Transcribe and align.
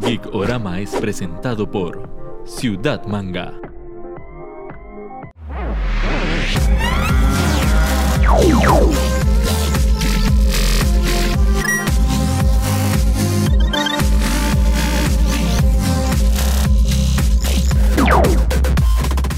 Geek 0.00 0.32
Orama 0.32 0.80
es 0.80 0.90
presentado 0.90 1.70
por 1.70 2.08
Ciudad 2.44 3.04
Manga. 3.06 3.52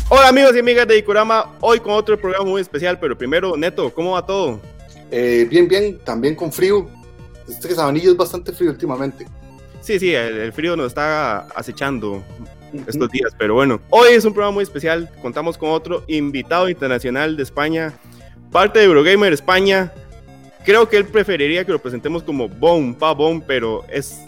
Hola 0.09 0.29
amigos 0.29 0.55
y 0.55 0.59
amigas 0.59 0.87
de 0.87 0.99
Ikurama, 0.99 1.57
hoy 1.61 1.81
con 1.81 1.93
otro 1.93 2.21
programa 2.21 2.45
muy 2.45 2.61
especial, 2.61 2.99
pero 3.01 3.17
primero, 3.17 3.57
Neto, 3.57 3.93
¿cómo 3.95 4.13
va 4.13 4.27
todo? 4.27 4.61
Eh, 5.11 5.47
bien, 5.49 5.67
bien, 5.67 5.99
también 6.05 6.35
con 6.35 6.53
frío. 6.53 6.89
Este 7.49 7.75
sabanillo 7.75 8.11
es 8.13 8.17
bastante 8.17 8.53
frío 8.53 8.71
últimamente. 8.71 9.27
Sí, 9.81 9.99
sí, 9.99 10.15
el, 10.15 10.37
el 10.39 10.53
frío 10.53 10.77
nos 10.77 10.89
está 10.89 11.41
acechando 11.55 12.23
estos 12.87 13.11
días, 13.11 13.33
pero 13.39 13.55
bueno, 13.55 13.81
hoy 13.91 14.11
es 14.13 14.25
un 14.25 14.33
programa 14.33 14.55
muy 14.55 14.63
especial, 14.63 15.11
contamos 15.21 15.59
con 15.59 15.71
otro 15.71 16.05
invitado 16.07 16.69
internacional 16.69 17.37
de 17.37 17.43
España, 17.43 17.93
parte 18.53 18.79
de 18.79 18.85
Eurogamer 18.85 19.33
España, 19.33 19.93
creo 20.65 20.89
que 20.89 20.97
él 20.97 21.05
preferiría 21.07 21.65
que 21.65 21.73
lo 21.73 21.81
presentemos 21.81 22.23
como 22.23 22.49
Bon, 22.49 22.95
pa 22.95 23.13
Bon, 23.13 23.41
pero 23.41 23.85
es 23.89 24.21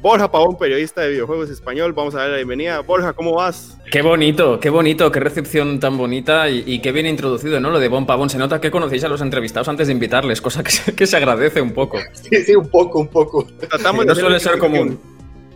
Borja 0.00 0.30
Pavón, 0.30 0.56
periodista 0.56 1.00
de 1.00 1.08
videojuegos 1.10 1.50
español. 1.50 1.92
Vamos 1.92 2.14
a 2.14 2.18
dar 2.18 2.30
la 2.30 2.36
bienvenida. 2.36 2.80
Borja, 2.80 3.12
¿cómo 3.14 3.34
vas? 3.34 3.76
Qué 3.90 4.00
bonito, 4.00 4.60
qué 4.60 4.70
bonito, 4.70 5.10
qué 5.10 5.18
recepción 5.18 5.80
tan 5.80 5.96
bonita 5.98 6.48
y, 6.48 6.62
y 6.66 6.80
qué 6.80 6.92
bien 6.92 7.06
introducido, 7.06 7.58
¿no? 7.58 7.70
Lo 7.70 7.80
de 7.80 7.88
Bon 7.88 8.06
Pavón. 8.06 8.30
Se 8.30 8.38
nota 8.38 8.60
que 8.60 8.70
conocéis 8.70 9.02
a 9.02 9.08
los 9.08 9.20
entrevistados 9.22 9.68
antes 9.68 9.88
de 9.88 9.92
invitarles, 9.94 10.40
cosa 10.40 10.62
que 10.62 10.70
se, 10.70 10.94
que 10.94 11.06
se 11.06 11.16
agradece 11.16 11.60
un 11.60 11.72
poco. 11.72 11.98
Sí, 12.12 12.36
sí, 12.44 12.54
un 12.54 12.68
poco, 12.68 13.00
un 13.00 13.08
poco. 13.08 13.44
Tratamos 13.68 14.06
No 14.06 14.12
hacer 14.12 14.22
suele 14.22 14.34
la 14.36 14.40
ser 14.40 14.52
investigación. 14.54 14.88
común. 14.98 15.00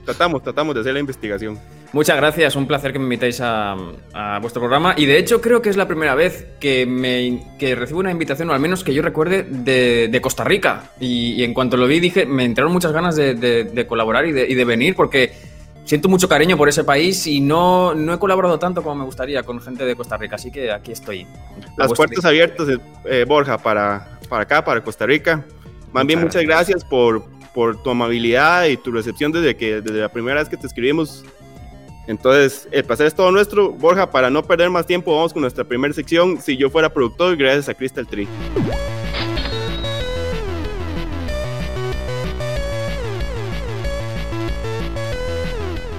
Tratamos, 0.05 0.43
tratamos 0.43 0.75
de 0.75 0.81
hacer 0.81 0.93
la 0.95 1.01
investigación. 1.01 1.59
Muchas 1.93 2.17
gracias, 2.17 2.57
un 2.57 2.67
placer 2.67 2.93
que 2.93 2.99
me 2.99 3.05
invitéis 3.05 3.41
a, 3.43 3.77
a 4.15 4.39
vuestro 4.41 4.63
programa. 4.63 4.95
Y 4.97 5.05
de 5.05 5.19
hecho, 5.19 5.43
creo 5.43 5.61
que 5.61 5.69
es 5.69 5.77
la 5.77 5.87
primera 5.87 6.15
vez 6.15 6.47
que, 6.59 6.87
me, 6.87 7.45
que 7.59 7.75
recibo 7.75 8.01
una 8.01 8.11
invitación, 8.11 8.49
o 8.49 8.55
al 8.55 8.61
menos 8.61 8.83
que 8.83 8.95
yo 8.95 9.03
recuerde, 9.03 9.43
de, 9.43 10.09
de 10.09 10.21
Costa 10.23 10.43
Rica. 10.43 10.85
Y, 11.01 11.35
y 11.35 11.45
en 11.45 11.53
cuanto 11.53 11.77
lo 11.77 11.87
vi, 11.87 12.01
dije, 12.01 12.25
me 12.25 12.45
entraron 12.45 12.73
muchas 12.73 12.93
ganas 12.93 13.15
de, 13.15 13.35
de- 13.35 13.65
de 13.65 13.87
colaborar 13.87 14.25
y 14.27 14.33
de, 14.33 14.49
y 14.49 14.55
de 14.55 14.65
venir, 14.65 14.97
porque 14.97 15.33
siento 15.85 16.09
mucho 16.09 16.29
cariño 16.31 16.57
por 16.57 16.69
ese 16.71 16.83
país 16.83 17.27
y 17.27 17.41
no, 17.41 17.95
no 17.95 18.15
he 18.15 18.19
colaborado 18.19 18.59
tanto 18.59 18.83
como 18.83 18.95
me 18.95 19.05
gustaría 19.05 19.43
con 19.43 19.61
gente 19.61 19.85
de 19.85 19.95
Costa 19.95 20.17
Rica. 20.17 20.37
Así 20.37 20.51
que 20.51 20.73
aquí 20.73 20.93
estoy. 20.93 21.27
Las 21.77 21.93
puertas 21.93 22.25
abiertas, 22.25 22.69
eh, 23.05 23.25
Borja, 23.29 23.59
para, 23.59 24.19
para 24.31 24.45
acá, 24.45 24.65
para 24.65 24.83
Costa 24.83 25.05
Rica. 25.05 25.45
Más 25.93 26.07
bien, 26.07 26.21
Muchas 26.21 26.37
muchas 26.43 26.57
gracias 26.57 26.85
por, 26.87 27.23
por 27.53 27.83
tu 27.83 27.91
amabilidad 27.91 28.65
y 28.65 28.79
tu 28.79 28.93
recepción 28.93 29.31
desde, 29.31 29.57
que, 29.57 29.83
desde 29.83 30.01
la 30.01 30.09
primera 30.09 30.41
vez 30.41 30.49
que 30.49 30.57
te 30.57 30.67
escribimos. 30.67 31.23
Entonces, 32.07 32.69
el 32.73 32.85
placer 32.85 33.07
es 33.07 33.15
todo 33.15 33.31
nuestro. 33.31 33.71
Borja, 33.73 34.11
para 34.11 34.29
no 34.31 34.43
perder 34.43 34.71
más 34.71 34.87
tiempo, 34.87 35.15
vamos 35.15 35.33
con 35.33 35.43
nuestra 35.43 35.65
primera 35.65 35.95
sección. 35.95 36.41
Si 36.41 36.57
yo 36.57 36.69
fuera 36.71 36.89
productor, 36.93 37.37
gracias 37.37 37.69
a 37.69 37.75
Crystal 37.75 38.07
Tree. 38.07 38.27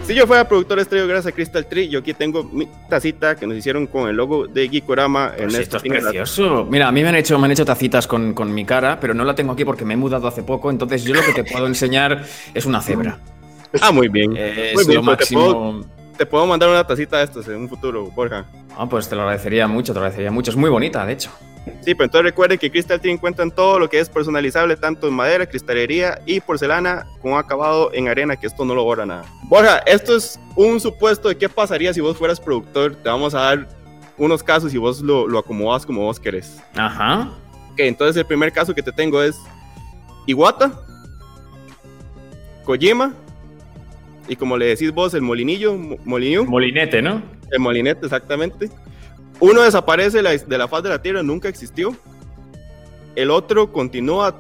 Si 0.06 0.14
yo 0.14 0.28
fuera 0.28 0.46
productor 0.50 0.80
estrella 0.80 1.06
gracias 1.06 1.28
a 1.32 1.32
Crystal 1.36 1.66
Tree, 1.66 1.88
yo 1.88 2.00
aquí 2.00 2.14
tengo 2.14 2.44
mi 2.44 2.68
tacita 2.90 3.38
que 3.38 3.48
nos 3.48 3.56
hicieron 3.58 3.88
con 3.88 4.10
el 4.10 4.18
logo 4.18 4.48
de 4.48 4.68
Geekorama. 4.68 5.30
Pues 5.30 5.54
Ernesto 5.54 5.78
esto 5.78 5.94
es 5.94 6.04
la- 6.04 6.10
precioso. 6.10 6.68
Mira, 6.70 6.90
a 6.90 6.92
mí 6.92 7.02
me 7.04 7.08
han 7.10 7.16
hecho, 7.16 7.40
me 7.40 7.46
han 7.46 7.52
hecho 7.54 7.64
tacitas 7.64 8.06
con, 8.06 8.34
con 8.34 8.54
mi 8.54 8.66
cara, 8.66 9.00
pero 9.00 9.14
no 9.14 9.24
la 9.24 9.34
tengo 9.34 9.54
aquí 9.54 9.64
porque 9.64 9.86
me 9.86 9.94
he 9.94 9.98
mudado 9.98 10.28
hace 10.28 10.44
poco. 10.44 10.70
Entonces, 10.70 11.06
yo 11.06 11.14
lo 11.14 11.22
que 11.24 11.32
te 11.32 11.46
puedo 11.50 11.68
enseñar 11.68 12.22
es 12.54 12.66
una 12.66 12.82
cebra. 12.82 13.18
Ah, 13.82 13.92
muy 13.94 14.10
bien. 14.10 14.36
Es 14.36 14.76
Muy 14.76 14.84
bien, 14.86 14.98
lo 14.98 15.04
pues 15.06 15.18
máximo. 15.20 15.82
Te 16.18 16.26
puedo 16.26 16.46
mandar 16.46 16.70
una 16.70 16.86
tacita 16.86 17.18
de 17.18 17.24
estos 17.24 17.48
en 17.48 17.56
un 17.56 17.70
futuro, 17.70 18.06
Borja. 18.12 18.46
Ah, 18.78 18.88
pues 18.88 19.10
te 19.10 19.16
lo 19.16 19.22
agradecería 19.24 19.68
mucho, 19.68 19.94
te 19.94 20.00
lo 20.00 20.06
agradecería 20.06 20.32
mucho. 20.32 20.52
Es 20.52 20.58
muy 20.58 20.70
bonita, 20.70 21.06
de 21.06 21.14
hecho. 21.14 21.32
Sí, 21.82 21.96
pero 21.96 22.06
entonces 22.06 22.24
recuerden 22.24 22.60
que 22.60 22.70
Crystal 22.70 23.00
Tree 23.00 23.12
encuentran 23.12 23.50
todo 23.50 23.80
lo 23.80 23.90
que 23.90 24.00
es 24.00 24.10
personalizable, 24.10 24.76
tanto 24.76 25.08
en 25.08 25.14
madera, 25.14 25.46
cristalería 25.46 26.22
y 26.26 26.40
porcelana, 26.42 27.08
con 27.22 27.34
acabado 27.34 27.92
en 27.94 28.10
arena, 28.10 28.36
que 28.36 28.48
esto 28.48 28.66
no 28.66 28.76
lo 28.76 28.84
borra 28.84 29.06
nada. 29.06 29.24
Borja, 29.44 29.78
esto 29.80 30.16
es 30.16 30.40
un 30.56 30.80
supuesto 30.80 31.30
de 31.30 31.38
qué 31.38 31.48
pasaría 31.48 31.94
si 31.94 32.02
vos 32.02 32.18
fueras 32.18 32.40
productor. 32.40 32.96
Te 32.96 33.10
vamos 33.10 33.34
a 33.34 33.42
dar 33.42 33.68
unos 34.18 34.44
casos 34.44 34.74
y 34.74 34.78
vos 34.78 35.02
lo, 35.02 35.28
lo 35.28 35.40
acomodas 35.40 35.86
como 35.86 36.02
vos 36.02 36.20
querés. 36.20 36.62
Ajá. 36.76 37.32
Ok, 37.72 37.80
entonces 37.80 38.18
el 38.18 38.26
primer 38.26 38.52
caso 38.52 38.76
que 38.76 38.84
te 38.84 38.92
tengo 38.92 39.22
es 39.22 39.36
Iwata, 40.28 40.72
Kojima, 42.66 43.14
y 44.28 44.36
como 44.36 44.58
le 44.58 44.68
decís 44.68 44.92
vos, 44.94 45.14
el 45.14 45.22
molinillo, 45.22 45.76
mo- 45.78 45.98
molinillo. 46.06 46.46
Molinete, 46.46 47.02
¿no? 47.02 47.22
El 47.52 47.60
molinete, 47.60 48.06
exactamente. 48.06 48.70
Uno 49.40 49.62
desaparece 49.64 50.18
de 50.18 50.24
la, 50.24 50.38
de 50.38 50.58
la 50.58 50.68
faz 50.68 50.84
de 50.84 50.90
la 50.90 51.02
Tierra, 51.02 51.22
nunca 51.24 51.50
existió. 51.50 51.96
El 53.16 53.30
otro 53.32 53.72
continúa 53.72 54.40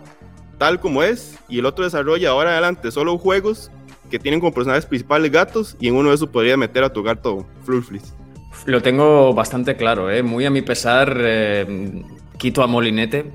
tal 0.58 0.80
como 0.80 1.04
es. 1.04 1.38
Y 1.50 1.60
el 1.60 1.66
otro 1.66 1.84
desarrolla 1.84 2.30
ahora 2.30 2.52
adelante 2.52 2.90
solo 2.92 3.18
juegos 3.18 3.70
que 4.10 4.20
tienen 4.20 4.40
como 4.40 4.54
personajes 4.54 4.86
principales 4.86 5.32
gatos. 5.32 5.76
Y 5.80 5.88
en 5.90 5.96
uno 5.96 6.10
de 6.10 6.16
esos 6.16 6.30
podría 6.30 6.58
meter 6.58 6.84
a 6.84 6.94
tu 6.94 7.04
gato 7.04 7.46
Flurflis. 7.66 8.14
Lo 8.66 8.82
tengo 8.82 9.34
bastante 9.34 9.76
claro, 9.76 10.10
¿eh? 10.10 10.24
Muy 10.24 10.46
a 10.46 10.50
mi 10.50 10.62
pesar, 10.62 11.16
eh, 11.20 12.04
quito 12.38 12.64
a 12.64 12.68
Molinete. 12.68 13.32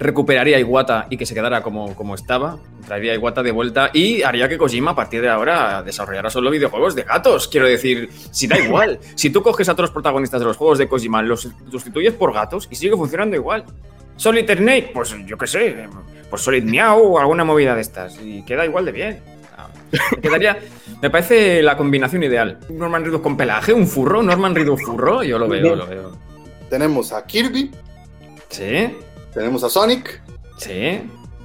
Recuperaría 0.00 0.56
a 0.56 0.60
Iwata 0.60 1.06
y 1.10 1.18
que 1.18 1.26
se 1.26 1.34
quedara 1.34 1.62
como, 1.62 1.94
como 1.94 2.14
estaba. 2.14 2.58
Traería 2.86 3.12
a 3.12 3.14
Iwata 3.16 3.42
de 3.42 3.52
vuelta 3.52 3.90
y 3.92 4.22
haría 4.22 4.48
que 4.48 4.56
Kojima 4.56 4.92
a 4.92 4.94
partir 4.94 5.20
de 5.20 5.28
ahora 5.28 5.82
desarrollara 5.82 6.30
solo 6.30 6.50
videojuegos 6.50 6.94
de 6.94 7.02
gatos. 7.02 7.48
Quiero 7.48 7.66
decir, 7.66 8.08
si 8.30 8.46
da 8.46 8.58
igual. 8.58 8.98
si 9.14 9.28
tú 9.28 9.42
coges 9.42 9.68
a 9.68 9.72
todos 9.74 9.88
los 9.88 9.90
protagonistas 9.90 10.40
de 10.40 10.46
los 10.46 10.56
juegos 10.56 10.78
de 10.78 10.88
Kojima, 10.88 11.22
los 11.22 11.48
sustituyes 11.70 12.14
por 12.14 12.32
gatos 12.32 12.66
y 12.70 12.76
sigue 12.76 12.96
funcionando 12.96 13.36
igual. 13.36 13.64
Solid 14.16 14.50
Snake, 14.50 14.90
pues 14.94 15.14
yo 15.26 15.36
qué 15.36 15.46
sé, 15.46 15.88
pues 16.30 16.42
Solid 16.42 16.64
Meow 16.64 17.14
o 17.14 17.18
alguna 17.18 17.44
movida 17.44 17.74
de 17.74 17.82
estas. 17.82 18.18
Y 18.22 18.42
queda 18.44 18.64
igual 18.64 18.86
de 18.86 18.92
bien. 18.92 19.20
Ah, 19.56 19.68
me 20.16 20.22
Quedaría, 20.22 20.58
me 21.02 21.10
parece 21.10 21.62
la 21.62 21.76
combinación 21.76 22.22
ideal. 22.22 22.58
Norman 22.70 23.04
Reedus 23.04 23.20
con 23.20 23.36
pelaje, 23.36 23.74
un 23.74 23.86
furro, 23.86 24.22
Norman 24.22 24.54
Reedus 24.54 24.82
furro, 24.82 25.22
yo 25.22 25.38
lo 25.38 25.46
veo, 25.46 25.76
lo 25.76 25.86
veo. 25.86 26.12
Tenemos 26.70 27.12
a 27.12 27.26
Kirby, 27.26 27.70
Sí, 28.50 28.96
tenemos 29.34 29.62
a 29.64 29.68
Sonic 29.70 30.22
sí. 30.56 31.02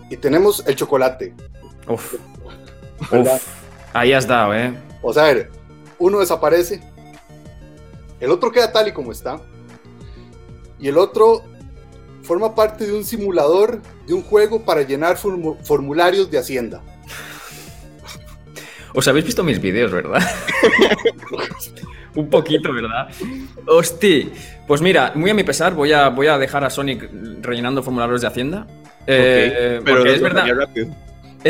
y 0.10 0.18
tenemos 0.18 0.64
el 0.68 0.76
chocolate. 0.76 1.34
Uf, 1.88 2.16
uf. 3.12 3.48
Ahí 3.94 4.12
has 4.14 4.28
dado, 4.28 4.54
¿eh? 4.54 4.74
O 5.02 5.14
sea, 5.14 5.24
a 5.24 5.34
ver, 5.34 5.52
uno 6.00 6.20
desaparece, 6.20 6.82
el 8.20 8.32
otro 8.32 8.52
queda 8.52 8.72
tal 8.72 8.88
y 8.88 8.92
como 8.92 9.12
está, 9.12 9.40
y 10.80 10.88
el 10.88 10.98
otro 10.98 11.44
forma 12.24 12.56
parte 12.56 12.86
de 12.88 12.94
un 12.94 13.06
simulador 13.06 13.82
de 14.08 14.14
un 14.14 14.24
juego 14.24 14.66
para 14.66 14.82
llenar 14.82 15.16
formu- 15.18 15.58
formularios 15.64 16.30
de 16.32 16.40
Hacienda. 16.40 16.82
Os 18.94 19.08
habéis 19.08 19.26
visto 19.26 19.44
mis 19.44 19.62
vídeos, 19.62 19.92
¿verdad? 19.92 20.22
Un 22.22 22.30
poquito, 22.30 22.74
¿verdad? 22.74 23.08
Hostia. 23.68 24.28
Pues 24.68 24.82
mira, 24.82 25.12
muy 25.16 25.30
a 25.30 25.34
mi 25.34 25.44
pesar, 25.44 25.74
voy 25.74 25.92
a, 25.92 26.10
voy 26.10 26.28
a 26.28 26.38
dejar 26.38 26.64
a 26.64 26.70
Sonic 26.70 27.10
rellenando 27.42 27.84
formularios 27.84 28.22
de 28.22 28.28
Hacienda. 28.28 28.66
Eh, 29.06 29.82
Pero 29.84 29.98
porque 29.98 30.14
es 30.14 30.22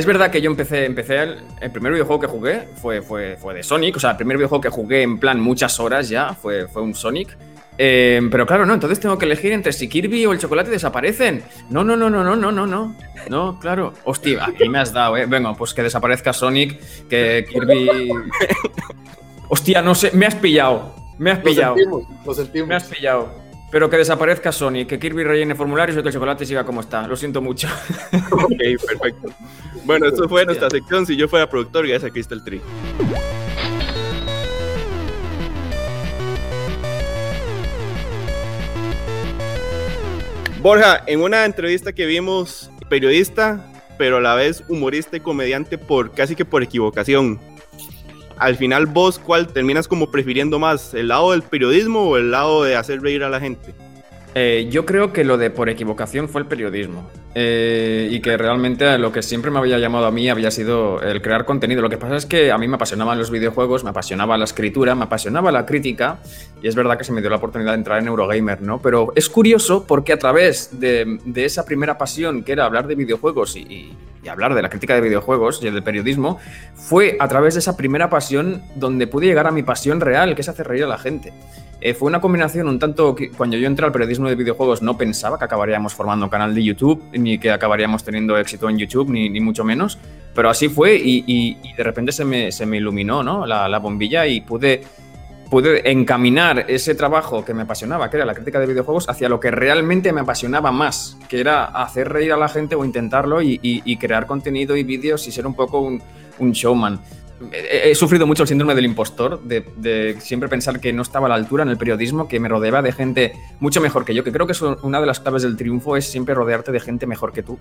verdad, 0.06 0.28
es 0.28 0.32
que 0.32 0.42
yo 0.42 0.52
empecé, 0.52 0.84
empecé 0.84 1.24
el, 1.24 1.38
el 1.62 1.72
primer 1.72 1.94
videojuego 1.94 2.20
que 2.20 2.28
jugué 2.28 2.68
fue, 2.82 3.02
fue, 3.02 3.38
fue 3.38 3.54
de 3.54 3.64
Sonic. 3.64 3.96
O 3.96 4.00
sea, 4.00 4.12
el 4.12 4.18
primer 4.18 4.36
videojuego 4.36 4.62
que 4.62 4.70
jugué 4.70 5.02
en 5.04 5.20
plan 5.20 5.40
muchas 5.40 5.80
horas 5.80 6.10
ya 6.10 6.34
fue, 6.34 6.68
fue 6.68 6.82
un 6.82 6.94
Sonic. 6.94 7.38
Eh, 7.78 8.22
pero 8.32 8.46
claro, 8.46 8.66
no, 8.66 8.74
entonces 8.74 9.00
tengo 9.00 9.18
que 9.18 9.26
elegir 9.26 9.52
entre 9.52 9.74
si 9.74 9.88
Kirby 9.88 10.26
o 10.26 10.34
el 10.34 10.40
chocolate 10.40 10.70
desaparecen. 10.70 11.44
No, 11.70 11.84
no, 11.84 11.96
no, 11.96 12.10
no, 12.10 12.24
no, 12.24 12.36
no, 12.36 12.52
no, 12.52 12.68
no. 12.68 12.96
No, 13.30 13.60
claro. 13.60 13.94
Hostia, 14.04 14.46
aquí 14.46 14.70
me 14.70 14.80
has 14.80 14.94
dado, 14.94 15.18
eh. 15.18 15.26
Venga, 15.26 15.54
pues 15.56 15.74
que 15.74 15.84
desaparezca 15.84 16.34
Sonic, 16.34 16.80
que 17.08 17.46
Kirby. 17.50 18.12
Hostia, 19.48 19.82
no 19.82 19.96
sé, 19.96 20.12
me 20.14 20.26
has 20.26 20.36
pillado. 20.36 20.96
Me 21.18 21.32
has 21.32 21.38
Lo 21.40 21.44
pillado. 21.44 21.76
sentimos, 21.76 22.04
lo 22.26 22.34
sentimos. 22.34 22.68
Me 22.68 22.76
has 22.76 22.84
pillado. 22.86 23.46
Pero 23.72 23.90
que 23.90 23.98
desaparezca 23.98 24.52
Sonic, 24.52 24.88
que 24.88 25.00
Kirby 25.00 25.24
rellene 25.24 25.56
formularios 25.56 25.98
y 25.98 26.02
que 26.02 26.08
el 26.08 26.14
chocolate 26.14 26.46
siga 26.46 26.64
como 26.66 26.82
está. 26.82 27.08
Lo 27.08 27.16
siento 27.16 27.42
mucho. 27.42 27.68
Ok, 28.32 28.52
perfecto. 28.88 29.30
Bueno, 29.86 30.08
esto 30.08 30.28
fue 30.30 30.46
nuestra 30.46 30.70
sección. 30.70 31.06
Si 31.06 31.16
yo 31.16 31.28
fuera 31.28 31.50
productor, 31.50 31.88
gracias 31.88 32.10
a 32.10 32.14
Crystal 32.14 32.44
Tree. 32.44 32.62
Borja, 40.62 41.04
en 41.06 41.22
una 41.22 41.46
entrevista 41.46 41.94
que 41.94 42.06
vimos, 42.06 42.72
periodista, 42.90 43.72
pero 43.98 44.18
a 44.18 44.22
la 44.22 44.36
vez 44.36 44.64
humorista 44.68 45.18
y 45.18 45.20
comediante 45.20 45.78
por 45.78 46.12
casi 46.12 46.36
que 46.36 46.46
por 46.46 46.64
equivocación. 46.64 47.40
Al 48.38 48.58
final 48.58 48.86
vos, 48.86 49.18
¿cuál 49.18 49.48
terminas 49.48 49.88
como 49.88 50.12
prefiriendo 50.12 50.60
más? 50.60 50.94
¿El 50.94 51.08
lado 51.08 51.32
del 51.32 51.42
periodismo 51.42 52.02
o 52.02 52.18
el 52.18 52.32
lado 52.32 52.64
de 52.64 52.76
hacer 52.76 53.02
reír 53.02 53.24
a 53.24 53.30
la 53.30 53.40
gente? 53.40 53.74
Eh, 54.38 54.68
yo 54.70 54.86
creo 54.86 55.14
que 55.14 55.24
lo 55.24 55.38
de 55.38 55.50
por 55.50 55.70
equivocación 55.70 56.28
fue 56.28 56.42
el 56.42 56.48
periodismo. 56.48 57.10
Eh, 57.38 58.10
y 58.12 58.20
que 58.20 58.36
realmente 58.36 58.98
lo 58.98 59.12
que 59.14 59.22
siempre 59.22 59.50
me 59.50 59.60
había 59.60 59.78
llamado 59.78 60.06
a 60.06 60.12
mí 60.12 60.30
había 60.30 60.52
sido 60.52 61.02
el 61.02 61.22
crear 61.22 61.46
contenido. 61.46 61.82
Lo 61.82 61.90
que 61.90 61.98
pasa 61.98 62.18
es 62.18 62.26
que 62.26 62.52
a 62.52 62.58
mí 62.58 62.68
me 62.68 62.76
apasionaban 62.76 63.18
los 63.18 63.32
videojuegos, 63.32 63.86
me 63.86 63.92
apasionaba 63.92 64.38
la 64.38 64.44
escritura, 64.44 64.94
me 64.94 65.06
apasionaba 65.06 65.54
la 65.54 65.66
crítica. 65.66 66.20
Y 66.62 66.68
es 66.68 66.76
verdad 66.76 66.98
que 66.98 67.06
se 67.06 67.14
me 67.14 67.22
dio 67.22 67.30
la 67.30 67.38
oportunidad 67.38 67.72
de 67.72 67.78
entrar 67.78 68.00
en 68.00 68.08
Eurogamer, 68.08 68.62
¿no? 68.62 68.82
Pero 68.82 69.14
es 69.16 69.30
curioso 69.30 69.86
porque 69.88 70.12
a 70.12 70.20
través 70.20 70.80
de, 70.80 71.18
esa 71.36 71.66
primera 71.66 71.98
pasión 71.98 72.44
que 72.44 72.52
era 72.52 72.66
hablar 72.66 72.88
de 72.88 72.96
videojuegos 72.96 73.56
y, 73.56 73.94
hablar 74.30 74.56
de 74.56 74.62
la 74.64 74.70
crítica 74.70 74.96
de 74.96 75.02
videojuegos 75.02 75.62
y 75.62 75.70
del 75.70 75.84
periodismo, 75.84 76.40
fue 76.74 77.16
a 77.20 77.28
través 77.28 77.54
de 77.54 77.60
esa 77.60 77.78
primera 77.78 78.10
pasión 78.10 78.64
donde 78.76 79.08
pude 79.08 79.28
llegar 79.28 79.46
a 79.46 79.52
mi 79.52 79.62
pasión 79.62 80.02
real, 80.02 80.36
que 80.36 80.42
es 80.42 80.50
hacer 80.50 80.68
reír 80.68 80.84
a 80.84 80.88
la 80.88 80.98
gente. 80.98 81.32
Eh, 81.86 81.94
fue 81.94 82.08
una 82.08 82.20
combinación 82.20 82.68
un 82.68 82.80
tanto 82.80 83.14
que 83.14 83.30
cuando 83.30 83.58
yo 83.58 83.68
entré 83.68 83.86
al 83.86 83.92
periodismo 83.92 84.28
de 84.28 84.34
videojuegos 84.34 84.82
no 84.82 84.98
pensaba 84.98 85.38
que 85.38 85.46
acabaríamos 85.46 85.94
formando 85.94 86.26
un 86.26 86.32
canal 86.32 86.56
de 86.56 86.64
YouTube, 86.64 87.04
ni 87.14 87.38
que 87.38 87.52
acabaríamos 87.52 88.04
teniendo 88.04 88.36
éxito 88.40 88.68
en 88.68 88.80
YouTube, 88.80 89.12
ni, 89.12 89.30
ni 89.30 89.40
mucho 89.40 89.64
menos. 89.64 90.00
Pero 90.34 90.50
así 90.50 90.68
fue 90.68 90.96
y, 90.96 91.56
de 91.78 91.84
repente 91.84 92.12
se 92.12 92.26
me, 92.26 92.52
se 92.52 92.66
me 92.66 92.78
iluminó 92.78 93.22
¿no? 93.22 93.46
la, 93.46 93.70
la, 93.70 93.78
bombilla 93.78 94.26
y 94.26 94.42
pude, 94.42 94.82
pude 95.52 95.92
encaminar 95.92 96.66
ese 96.68 96.96
trabajo 96.96 97.46
que 97.46 97.54
me 97.54 97.62
apasionaba, 97.62 98.10
que 98.10 98.18
era 98.18 98.26
la 98.26 98.34
crítica 98.34 98.60
de 98.60 98.66
videojuegos, 98.66 99.08
hacia 99.08 99.30
lo 99.30 99.40
que 99.40 99.52
realmente 99.52 100.12
me 100.12 100.22
apasionaba 100.22 100.72
más, 100.72 101.20
que 101.30 101.40
era 101.40 101.66
hacer 101.66 102.12
reír 102.12 102.34
a 102.34 102.38
la 102.38 102.48
gente 102.48 102.74
o 102.74 102.84
intentarlo 102.84 103.44
y, 103.44 103.60
y 103.62 103.98
crear 103.98 104.26
contenido 104.26 104.76
y 104.76 104.82
vídeos 104.82 105.28
y 105.28 105.32
ser 105.32 105.46
un 105.46 105.54
poco 105.54 105.82
un, 105.82 106.02
un 106.40 106.52
showman 106.52 107.00
he, 107.52 107.94
sufrido 107.96 108.26
mucho 108.26 108.44
el 108.44 108.50
síndrome 108.50 108.76
del 108.76 108.86
impostor, 108.86 109.42
de, 109.44 110.18
siempre 110.20 110.50
pensar 110.50 110.80
que 110.80 110.94
no 110.94 111.02
estaba 111.02 111.28
a 111.28 111.30
la 111.30 111.36
altura 111.36 111.64
en 111.64 111.70
el 111.70 111.78
periodismo, 111.78 112.28
que 112.28 112.40
me 112.40 112.48
rodeaba 112.48 112.82
de 112.82 112.92
gente 112.92 113.34
mucho 113.60 113.82
mejor 113.82 114.06
que 114.06 114.14
yo, 114.14 114.24
que 114.24 114.32
creo 114.32 114.46
que 114.46 114.54
es 114.54 114.62
una 114.62 115.00
de 115.00 115.06
las 115.06 115.20
claves 115.20 115.44
del 115.44 115.58
triunfo 115.58 115.98
es 115.98 116.06
siempre 116.06 116.34
rodearte 116.34 116.72
de 116.72 116.80
gente 116.80 117.06
mejor 117.06 117.34
que 117.34 117.44
tú, 117.44 117.60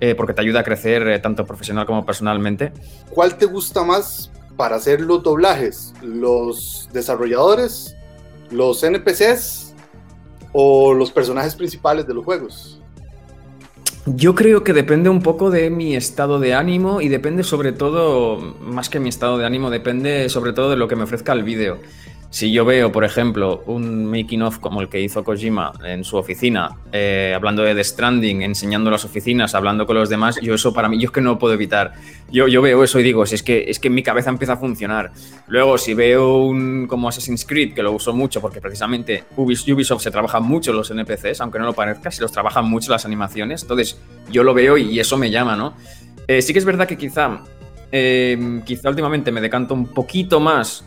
eh, 0.00 0.14
porque 0.14 0.34
te 0.34 0.40
ayuda 0.40 0.60
a 0.60 0.64
crecer 0.64 1.06
eh, 1.08 1.18
tanto 1.18 1.44
profesional 1.44 1.86
como 1.86 2.04
personalmente. 2.04 2.72
¿Cuál 3.10 3.36
te 3.36 3.46
gusta 3.46 3.82
más 3.84 4.30
para 4.56 4.76
hacer 4.76 5.00
los 5.00 5.22
doblajes? 5.22 5.92
¿Los 6.02 6.88
desarrolladores, 6.92 7.96
los 8.50 8.82
NPCs 8.82 9.74
o 10.52 10.94
los 10.94 11.10
personajes 11.10 11.54
principales 11.54 12.06
de 12.06 12.14
los 12.14 12.24
juegos? 12.24 12.79
Yo 14.06 14.34
creo 14.34 14.64
que 14.64 14.72
depende 14.72 15.10
un 15.10 15.22
poco 15.22 15.50
de 15.50 15.68
mi 15.68 15.94
estado 15.94 16.40
de 16.40 16.54
ánimo 16.54 17.02
y 17.02 17.08
depende 17.08 17.42
sobre 17.42 17.72
todo, 17.72 18.38
más 18.38 18.88
que 18.88 18.98
mi 18.98 19.10
estado 19.10 19.36
de 19.36 19.44
ánimo, 19.44 19.68
depende 19.68 20.30
sobre 20.30 20.54
todo 20.54 20.70
de 20.70 20.76
lo 20.76 20.88
que 20.88 20.96
me 20.96 21.02
ofrezca 21.02 21.34
el 21.34 21.42
vídeo. 21.42 21.80
Si 22.32 22.52
yo 22.52 22.64
veo, 22.64 22.92
por 22.92 23.02
ejemplo, 23.02 23.64
un 23.66 24.06
making 24.06 24.42
of 24.42 24.60
como 24.60 24.80
el 24.80 24.88
que 24.88 25.00
hizo 25.00 25.24
Kojima 25.24 25.72
en 25.84 26.04
su 26.04 26.16
oficina, 26.16 26.76
eh, 26.92 27.32
hablando 27.34 27.64
de 27.64 27.74
The 27.74 27.82
Stranding, 27.82 28.42
enseñando 28.42 28.88
las 28.88 29.04
oficinas, 29.04 29.56
hablando 29.56 29.84
con 29.84 29.96
los 29.96 30.08
demás, 30.08 30.38
yo 30.40 30.54
eso 30.54 30.72
para 30.72 30.88
mí, 30.88 30.96
yo 31.00 31.06
es 31.06 31.10
que 31.10 31.20
no 31.20 31.40
puedo 31.40 31.54
evitar. 31.54 31.92
Yo, 32.30 32.46
yo 32.46 32.62
veo 32.62 32.84
eso 32.84 33.00
y 33.00 33.02
digo, 33.02 33.26
si 33.26 33.34
es 33.34 33.42
que, 33.42 33.64
es 33.66 33.80
que 33.80 33.90
mi 33.90 34.04
cabeza 34.04 34.30
empieza 34.30 34.52
a 34.52 34.56
funcionar. 34.56 35.10
Luego, 35.48 35.76
si 35.76 35.92
veo 35.92 36.44
un 36.44 36.86
como 36.86 37.08
Assassin's 37.08 37.44
Creed, 37.44 37.74
que 37.74 37.82
lo 37.82 37.90
uso 37.90 38.12
mucho 38.12 38.40
porque 38.40 38.60
precisamente 38.60 39.24
Ubisoft 39.36 40.00
se 40.00 40.12
trabaja 40.12 40.38
mucho 40.38 40.72
los 40.72 40.88
NPCs, 40.88 41.40
aunque 41.40 41.58
no 41.58 41.64
lo 41.64 41.72
parezca, 41.72 42.12
se 42.12 42.22
los 42.22 42.30
trabajan 42.30 42.64
mucho 42.64 42.92
las 42.92 43.04
animaciones, 43.04 43.62
entonces 43.62 44.00
yo 44.30 44.44
lo 44.44 44.54
veo 44.54 44.78
y 44.78 45.00
eso 45.00 45.16
me 45.16 45.32
llama, 45.32 45.56
¿no? 45.56 45.74
Eh, 46.28 46.42
sí 46.42 46.52
que 46.52 46.60
es 46.60 46.64
verdad 46.64 46.86
que 46.86 46.96
quizá, 46.96 47.40
eh, 47.90 48.60
quizá 48.64 48.88
últimamente 48.88 49.32
me 49.32 49.40
decanto 49.40 49.74
un 49.74 49.88
poquito 49.88 50.38
más 50.38 50.84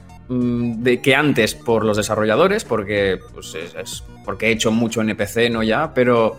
de 0.84 1.02
que 1.02 1.16
antes 1.16 1.56
por 1.56 1.86
los 1.86 1.98
desarrolladores, 1.98 2.64
porque, 2.64 3.20
pues 3.34 3.56
es, 3.56 4.04
porque 4.26 4.48
he 4.48 4.52
hecho 4.52 4.72
mucho 4.72 5.02
NPC, 5.02 5.50
no 5.50 5.64
ya, 5.64 5.94
pero 5.94 6.38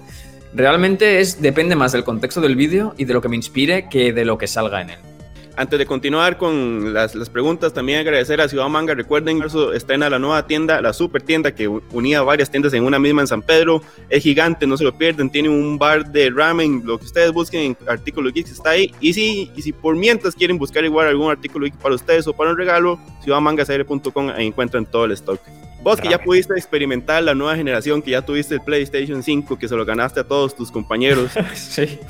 realmente 0.54 1.20
es, 1.20 1.40
depende 1.40 1.76
más 1.76 1.92
del 1.92 2.04
contexto 2.04 2.40
del 2.40 2.56
vídeo 2.56 2.94
y 2.96 3.04
de 3.04 3.14
lo 3.14 3.20
que 3.20 3.28
me 3.28 3.36
inspire 3.36 3.88
que 3.88 4.12
de 4.12 4.24
lo 4.24 4.38
que 4.38 4.46
salga 4.46 4.80
en 4.80 4.90
él. 4.90 5.13
Antes 5.56 5.78
de 5.78 5.86
continuar 5.86 6.36
con 6.36 6.92
las, 6.92 7.14
las, 7.14 7.30
preguntas, 7.30 7.72
también 7.72 8.00
agradecer 8.00 8.40
a 8.40 8.48
Ciudad 8.48 8.68
Manga. 8.68 8.92
Recuerden, 8.94 9.38
marzo 9.38 9.72
estrena 9.72 10.10
la 10.10 10.18
nueva 10.18 10.48
tienda, 10.48 10.82
la 10.82 10.92
super 10.92 11.22
tienda 11.22 11.54
que 11.54 11.68
unía 11.68 12.22
varias 12.22 12.50
tiendas 12.50 12.74
en 12.74 12.84
una 12.84 12.98
misma 12.98 13.20
en 13.20 13.28
San 13.28 13.40
Pedro. 13.40 13.80
Es 14.08 14.24
gigante, 14.24 14.66
no 14.66 14.76
se 14.76 14.82
lo 14.82 14.98
pierden. 14.98 15.30
Tiene 15.30 15.48
un 15.48 15.78
bar 15.78 16.10
de 16.10 16.28
ramen, 16.30 16.82
lo 16.84 16.98
que 16.98 17.04
ustedes 17.04 17.30
busquen 17.32 17.60
en 17.60 17.88
Artículo 17.88 18.32
Geeks 18.32 18.50
está 18.50 18.70
ahí. 18.70 18.92
Y 19.00 19.12
si, 19.12 19.52
y 19.54 19.62
si 19.62 19.72
por 19.72 19.94
mientras 19.94 20.34
quieren 20.34 20.58
buscar 20.58 20.84
igual 20.84 21.06
algún 21.06 21.30
artículo 21.30 21.66
Geek 21.66 21.76
para 21.76 21.94
ustedes 21.94 22.26
o 22.26 22.32
para 22.32 22.50
un 22.50 22.58
regalo, 22.58 22.98
ciudadmangasr.com 23.22 24.30
encuentran 24.36 24.86
todo 24.86 25.04
el 25.04 25.12
stock. 25.12 25.40
Vos 25.84 26.00
que 26.00 26.08
ya 26.08 26.18
pudiste 26.18 26.54
experimentar 26.54 27.22
la 27.22 27.34
nueva 27.34 27.54
generación, 27.54 28.02
que 28.02 28.12
ya 28.12 28.22
tuviste 28.22 28.54
el 28.54 28.62
PlayStation 28.62 29.22
5, 29.22 29.58
que 29.58 29.68
se 29.68 29.76
lo 29.76 29.84
ganaste 29.84 30.18
a 30.18 30.24
todos 30.24 30.56
tus 30.56 30.72
compañeros. 30.72 31.30
sí. 31.54 32.00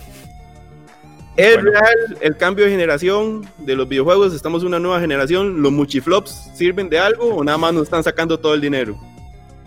¿Es 1.37 1.61
real 1.61 2.17
el 2.21 2.37
cambio 2.37 2.65
de 2.65 2.71
generación 2.71 3.45
de 3.59 3.75
los 3.75 3.89
videojuegos? 3.89 4.33
¿Estamos 4.35 4.63
en 4.63 4.69
una 4.69 4.79
nueva 4.79 5.01
generación? 5.01 5.63
¿Los 5.63 5.73
muchiflops 5.73 6.51
sirven 6.55 6.89
de 6.89 7.01
algo 7.01 7.35
o 7.35 7.43
nada 7.43 7.59
más 7.59 7.75
nos 7.75 7.85
están 7.85 8.05
sacando 8.05 8.39
todo 8.39 8.55
el 8.55 8.61
dinero? 8.61 8.97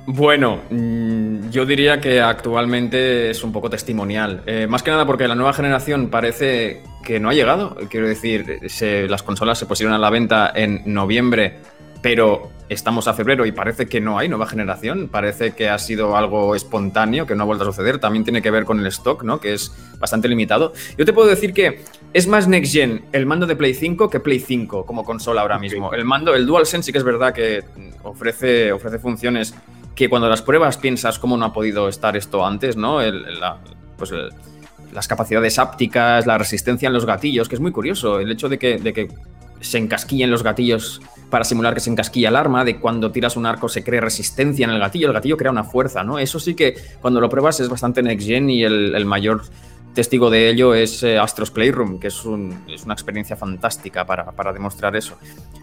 Bueno, 0.06 0.62
mm, 0.70 1.50
yo 1.50 1.66
diría 1.66 2.00
que 2.00 2.22
actualmente 2.22 3.30
es 3.30 3.44
un 3.44 3.52
poco 3.52 3.70
testimonial. 3.70 4.44
Eh, 4.46 4.66
más 4.66 4.82
que 4.82 4.92
nada 4.92 5.06
porque 5.06 5.28
la 5.28 5.36
nueva 5.36 5.52
generación 5.52 6.10
parece 6.10 6.84
que 7.04 7.20
no 7.20 7.30
ha 7.30 7.34
llegado. 7.34 7.76
Quiero 7.90 8.08
decir, 8.08 8.62
se, 8.68 9.10
las 9.10 9.22
consolas 9.22 9.60
se 9.60 9.66
pusieron 9.66 9.94
a 9.94 9.98
la 9.98 10.10
venta 10.10 10.50
en 10.56 10.82
noviembre 10.86 11.60
pero 12.08 12.50
estamos 12.70 13.10
a 13.10 13.14
febrero 13.14 13.46
y 13.46 13.52
parece 13.52 13.86
que 13.86 14.00
no 14.00 14.18
hay 14.18 14.30
nueva 14.30 14.48
generación, 14.48 15.10
parece 15.10 15.52
que 15.52 15.68
ha 15.68 15.78
sido 15.78 16.16
algo 16.16 16.56
espontáneo, 16.56 17.28
que 17.28 17.36
no 17.36 17.44
ha 17.44 17.46
vuelto 17.46 17.66
a 17.66 17.68
suceder, 17.68 18.00
también 18.00 18.24
tiene 18.24 18.42
que 18.42 18.50
ver 18.50 18.64
con 18.64 18.80
el 18.80 18.86
stock, 18.88 19.24
¿no? 19.24 19.42
que 19.42 19.54
es 19.54 19.74
bastante 20.00 20.30
limitado. 20.30 20.72
Yo 20.98 21.04
te 21.04 21.12
puedo 21.12 21.28
decir 21.28 21.54
que 21.54 21.84
es 22.14 22.26
más 22.26 22.48
Next 22.48 22.72
Gen 22.72 23.04
el 23.12 23.26
mando 23.26 23.46
de 23.46 23.58
Play 23.58 23.74
5 23.74 24.10
que 24.10 24.22
Play 24.22 24.40
5 24.40 24.86
como 24.86 25.04
consola 25.04 25.42
ahora 25.42 25.60
mismo. 25.60 25.92
El 25.92 26.06
mando, 26.06 26.34
el 26.34 26.46
DualSense 26.46 26.86
sí 26.86 26.92
que 26.94 27.00
es 27.00 27.04
verdad 27.04 27.34
que 27.34 27.66
ofrece, 28.04 28.72
ofrece 28.72 29.00
funciones 29.00 29.54
que 29.94 30.08
cuando 30.08 30.30
las 30.30 30.42
pruebas 30.42 30.78
piensas 30.78 31.20
cómo 31.20 31.36
no 31.36 31.44
ha 31.44 31.52
podido 31.52 31.90
estar 31.90 32.16
esto 32.16 32.46
antes, 32.46 32.78
¿no? 32.78 33.00
pues 33.98 34.14
las 34.94 35.10
capacidades 35.10 35.60
ápticas, 35.60 36.26
la 36.26 36.38
resistencia 36.38 36.88
en 36.88 36.94
los 36.94 37.06
gatillos, 37.06 37.50
que 37.50 37.56
es 37.56 37.62
muy 37.62 37.74
curioso, 37.74 38.22
el 38.22 38.32
hecho 38.32 38.48
de 38.48 38.58
que, 38.58 38.78
de 38.78 38.94
que 38.94 39.10
se 39.60 39.78
encasquillen 39.78 40.32
los 40.32 40.44
gatillos 40.44 41.02
para 41.30 41.44
simular 41.44 41.74
que 41.74 41.80
se 41.80 41.90
encasquilla 41.90 42.30
el 42.30 42.36
arma, 42.36 42.64
de 42.64 42.80
cuando 42.80 43.12
tiras 43.12 43.36
un 43.36 43.46
arco 43.46 43.70
se 43.70 43.84
cree 43.84 44.02
resistencia 44.02 44.66
en 44.66 44.72
el 44.72 44.80
gatillo, 44.80 45.08
el 45.08 45.14
gatillo 45.14 45.38
crea 45.38 45.52
una 45.52 45.64
fuerza, 45.64 46.04
¿no? 46.04 46.20
Eso 46.20 46.40
sí 46.40 46.56
que 46.56 46.76
cuando 47.02 47.20
lo 47.20 47.30
pruebas 47.30 47.60
es 47.60 47.70
bastante 47.70 48.02
next 48.02 48.26
gen 48.26 48.50
y 48.50 48.64
el, 48.64 49.06
mayor 49.06 49.42
testigo 49.94 50.30
de 50.30 50.50
ello 50.50 50.74
es 50.74 51.02
eh, 51.04 51.18
Astros 51.18 51.52
Playroom, 51.52 52.00
que 52.00 52.08
es, 52.08 52.24
es 52.68 52.84
una 52.86 52.94
experiencia 52.94 53.36
fantástica 53.36 54.06
para, 54.06 54.32
para, 54.32 54.54
demostrar 54.54 54.96
eso. 54.96 55.18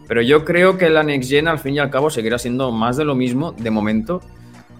Pero 0.08 0.22
yo 0.22 0.44
creo 0.44 0.76
que 0.76 0.90
la 0.90 1.02
next 1.02 1.30
gen 1.30 1.48
al 1.48 1.58
fin 1.58 1.74
y 1.74 1.78
al 1.78 1.90
cabo 1.90 2.10
seguirá 2.10 2.38
siendo 2.38 2.70
más 2.72 2.96
de 2.96 3.04
lo 3.04 3.14
mismo 3.14 3.52
de 3.52 3.70
momento 3.70 4.20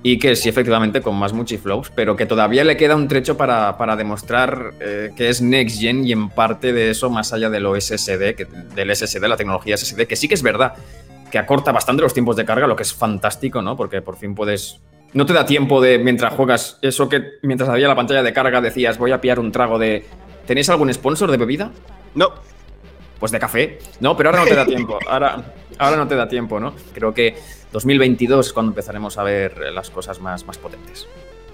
y 0.07 0.19
que 0.19 0.37
sí, 0.37 0.51
efectivamente, 0.51 1.01
con 1.01 1.17
más 1.17 1.33
multiflows, 1.33 1.91
pero 1.91 2.15
que 2.15 2.27
todavía 2.27 2.63
le 2.63 2.77
queda 2.77 2.95
un 2.95 3.09
trecho 3.09 3.39
para, 3.39 3.79
para 3.79 3.97
demostrar 3.97 4.75
eh, 4.79 5.13
que 5.17 5.31
es 5.31 5.41
Next 5.41 5.81
Gen 5.81 6.07
y 6.07 6.13
en 6.13 6.29
parte 6.29 6.75
de 6.75 6.91
eso 6.91 7.09
más 7.09 7.33
allá 7.33 7.49
de 7.49 7.59
lo 7.59 7.75
SSD, 7.75 8.35
que, 8.35 8.47
del 8.75 8.95
SSD, 8.95 9.27
la 9.27 9.39
tecnología 9.39 9.79
SSD, 9.79 10.07
que 10.07 10.15
sí 10.15 10.29
que 10.29 10.35
es 10.35 10.43
verdad, 10.43 10.75
que 11.31 11.39
acorta 11.39 11.73
bastante 11.73 12.03
los 12.03 12.13
tiempos 12.13 12.37
de 12.37 12.45
carga, 12.45 12.67
lo 12.67 12.77
que 12.77 12.83
es 12.83 12.93
fantástico, 12.93 13.63
¿no? 13.63 13.79
Porque 13.79 14.03
por 14.03 14.17
fin 14.17 14.35
puedes... 14.35 14.79
No 15.15 15.25
te 15.25 15.33
da 15.33 15.47
tiempo 15.47 15.81
de, 15.81 15.99
mientras 15.99 16.35
juegas, 16.35 16.79
eso 16.83 17.09
que 17.09 17.23
mientras 17.41 17.71
había 17.71 17.89
la 17.89 17.97
pantalla 17.97 18.23
de 18.23 18.35
carga 18.35 18.61
decías, 18.61 18.99
voy 18.99 19.13
a 19.13 19.23
pillar 19.23 19.41
un 19.41 19.53
trago 19.53 19.79
de... 19.79 20.05
¿Tenéis 20.47 20.69
algún 20.69 20.93
sponsor 20.93 21.31
de 21.31 21.39
bebida? 21.39 21.73
No. 22.15 22.29
Pues 23.19 23.33
de 23.33 23.39
café. 23.39 23.79
No, 24.01 24.15
pero 24.19 24.29
ahora 24.29 24.43
no 24.43 24.49
te 24.49 24.55
da 24.55 24.67
tiempo. 24.67 24.99
Ahora, 25.09 25.55
ahora 25.79 25.97
no 25.97 26.09
te 26.09 26.17
da 26.17 26.29
tiempo, 26.29 26.61
¿no? 26.61 26.75
Creo 26.93 27.15
que 27.15 27.37
2022 27.73 28.47
es 28.47 28.53
cuando 28.53 28.71
empezaremos 28.71 29.19
a 29.19 29.23
ver 29.23 29.59
las 29.73 29.91
cosas 29.91 30.21
más, 30.21 30.47
más 30.47 30.59
potentes. 30.59 31.07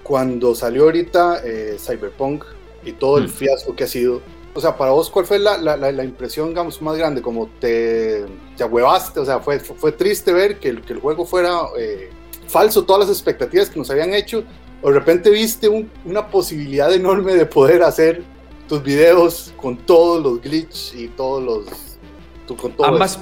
Cuando 0.03 0.55
salió 0.55 0.83
ahorita 0.83 1.41
eh, 1.43 1.77
Cyberpunk 1.79 2.43
y 2.83 2.93
todo 2.93 3.17
el 3.17 3.25
mm. 3.25 3.29
fiasco 3.29 3.75
que 3.75 3.85
ha 3.85 3.87
sido, 3.87 4.21
o 4.53 4.59
sea, 4.59 4.77
para 4.77 4.91
vos, 4.91 5.09
¿cuál 5.09 5.25
fue 5.25 5.39
la, 5.39 5.57
la, 5.57 6.03
impresión, 6.03 6.49
digamos, 6.49 6.81
más 6.81 6.97
grande? 6.97 7.21
Como 7.21 7.49
te, 7.59 8.25
te 8.57 8.63
huevaste, 8.63 9.19
o 9.19 9.25
sea, 9.25 9.39
fue, 9.39 9.59
fue 9.59 9.91
triste 9.91 10.33
ver 10.33 10.59
que 10.59 10.69
el, 10.69 10.81
que 10.81 10.93
el 10.93 10.99
juego 10.99 11.25
fuera 11.25 11.59
eh, 11.77 12.09
falso, 12.47 12.83
todas 12.83 13.07
las 13.07 13.17
expectativas 13.17 13.69
que 13.69 13.79
nos 13.79 13.89
habían 13.89 14.13
hecho, 14.13 14.43
o 14.81 14.89
de 14.89 14.99
repente 14.99 15.29
viste 15.29 15.69
una 16.05 16.27
posibilidad 16.27 16.91
enorme 16.93 17.33
de 17.35 17.45
poder 17.45 17.83
hacer 17.83 18.23
tus 18.67 18.83
videos 18.83 19.53
con 19.57 19.77
todos 19.77 20.21
los 20.21 20.41
glitches 20.41 20.93
y 20.95 21.07
todos 21.09 21.43
los... 21.43 22.57
con 22.57 22.71
todo 22.73 22.87
Ambas, 22.87 23.19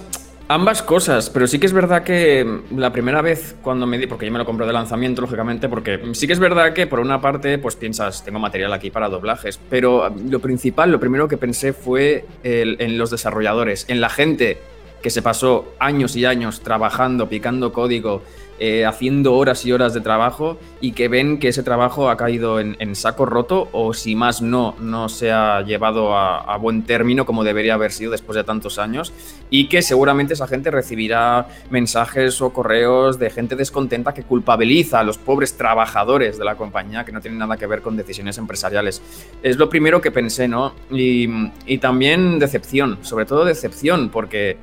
Ambas 0.51 0.81
cosas, 0.81 1.29
pero 1.29 1.45
sí 1.45 1.59
que 1.59 1.67
es 1.67 1.73
verdad 1.73 2.01
que 2.01 2.61
la 2.75 2.91
primera 2.91 3.21
vez 3.21 3.55
cuando 3.61 3.85
me 3.85 3.99
di, 3.99 4.07
porque 4.07 4.25
yo 4.25 4.31
me 4.31 4.39
lo 4.39 4.45
compro 4.45 4.65
de 4.65 4.73
lanzamiento, 4.73 5.21
lógicamente, 5.21 5.69
porque 5.69 6.01
sí 6.13 6.25
que 6.25 6.33
es 6.33 6.39
verdad 6.39 6.73
que 6.73 6.87
por 6.87 6.99
una 6.99 7.21
parte, 7.21 7.59
pues 7.59 7.75
piensas, 7.75 8.25
tengo 8.25 8.39
material 8.39 8.73
aquí 8.73 8.89
para 8.89 9.09
doblajes, 9.09 9.59
pero 9.69 10.11
lo 10.27 10.39
principal, 10.39 10.91
lo 10.91 10.99
primero 10.99 11.27
que 11.27 11.37
pensé 11.37 11.71
fue 11.71 12.25
en 12.41 12.97
los 12.97 13.11
desarrolladores, 13.11 13.85
en 13.89 14.01
la 14.01 14.09
gente 14.09 14.57
que 15.01 15.09
se 15.09 15.21
pasó 15.21 15.73
años 15.79 16.15
y 16.15 16.25
años 16.25 16.61
trabajando, 16.61 17.29
picando 17.29 17.71
código, 17.73 18.21
eh, 18.61 18.85
haciendo 18.85 19.35
horas 19.35 19.65
y 19.65 19.71
horas 19.71 19.93
de 19.93 20.01
trabajo 20.01 20.57
y 20.81 20.91
que 20.91 21.07
ven 21.07 21.39
que 21.39 21.47
ese 21.47 21.63
trabajo 21.63 22.09
ha 22.09 22.17
caído 22.17 22.59
en, 22.59 22.93
saco 22.93 23.25
roto 23.25 23.69
o 23.71 23.93
si 23.93 24.15
más 24.15 24.41
no, 24.41 24.75
no 24.81 25.07
se 25.07 25.31
ha 25.31 25.61
llevado 25.61 26.13
a, 26.17 26.57
buen 26.57 26.83
término 26.83 27.25
como 27.25 27.45
debería 27.45 27.75
haber 27.75 27.93
sido 27.93 28.11
después 28.11 28.35
de 28.35 28.43
tantos 28.43 28.77
años 28.77 29.13
y 29.49 29.69
que 29.69 29.81
seguramente 29.81 30.33
esa 30.33 30.45
gente 30.45 30.71
recibirá 30.71 31.47
mensajes 31.69 32.41
o 32.41 32.51
correos 32.51 33.17
de 33.17 33.29
gente 33.29 33.55
descontenta 33.55 34.13
que 34.13 34.23
culpabiliza 34.23 34.99
a 34.99 35.03
los 35.05 35.17
pobres 35.17 35.55
trabajadores 35.55 36.37
de 36.37 36.43
la 36.43 36.55
compañía 36.55 37.05
que 37.05 37.13
no 37.13 37.21
tienen 37.21 37.39
nada 37.39 37.55
que 37.55 37.65
ver 37.65 37.81
con 37.81 37.95
decisiones 37.95 38.37
empresariales. 38.37 39.01
Es 39.41 39.55
lo 39.55 39.69
primero 39.69 40.01
que 40.01 40.11
pensé, 40.11 40.49
¿no? 40.49 40.73
Y, 40.91 41.29
y 41.65 41.77
también 41.77 42.39
decepción, 42.39 42.97
sobre 43.03 43.25
todo 43.25 43.45
decepción, 43.45 44.09
porque 44.09 44.57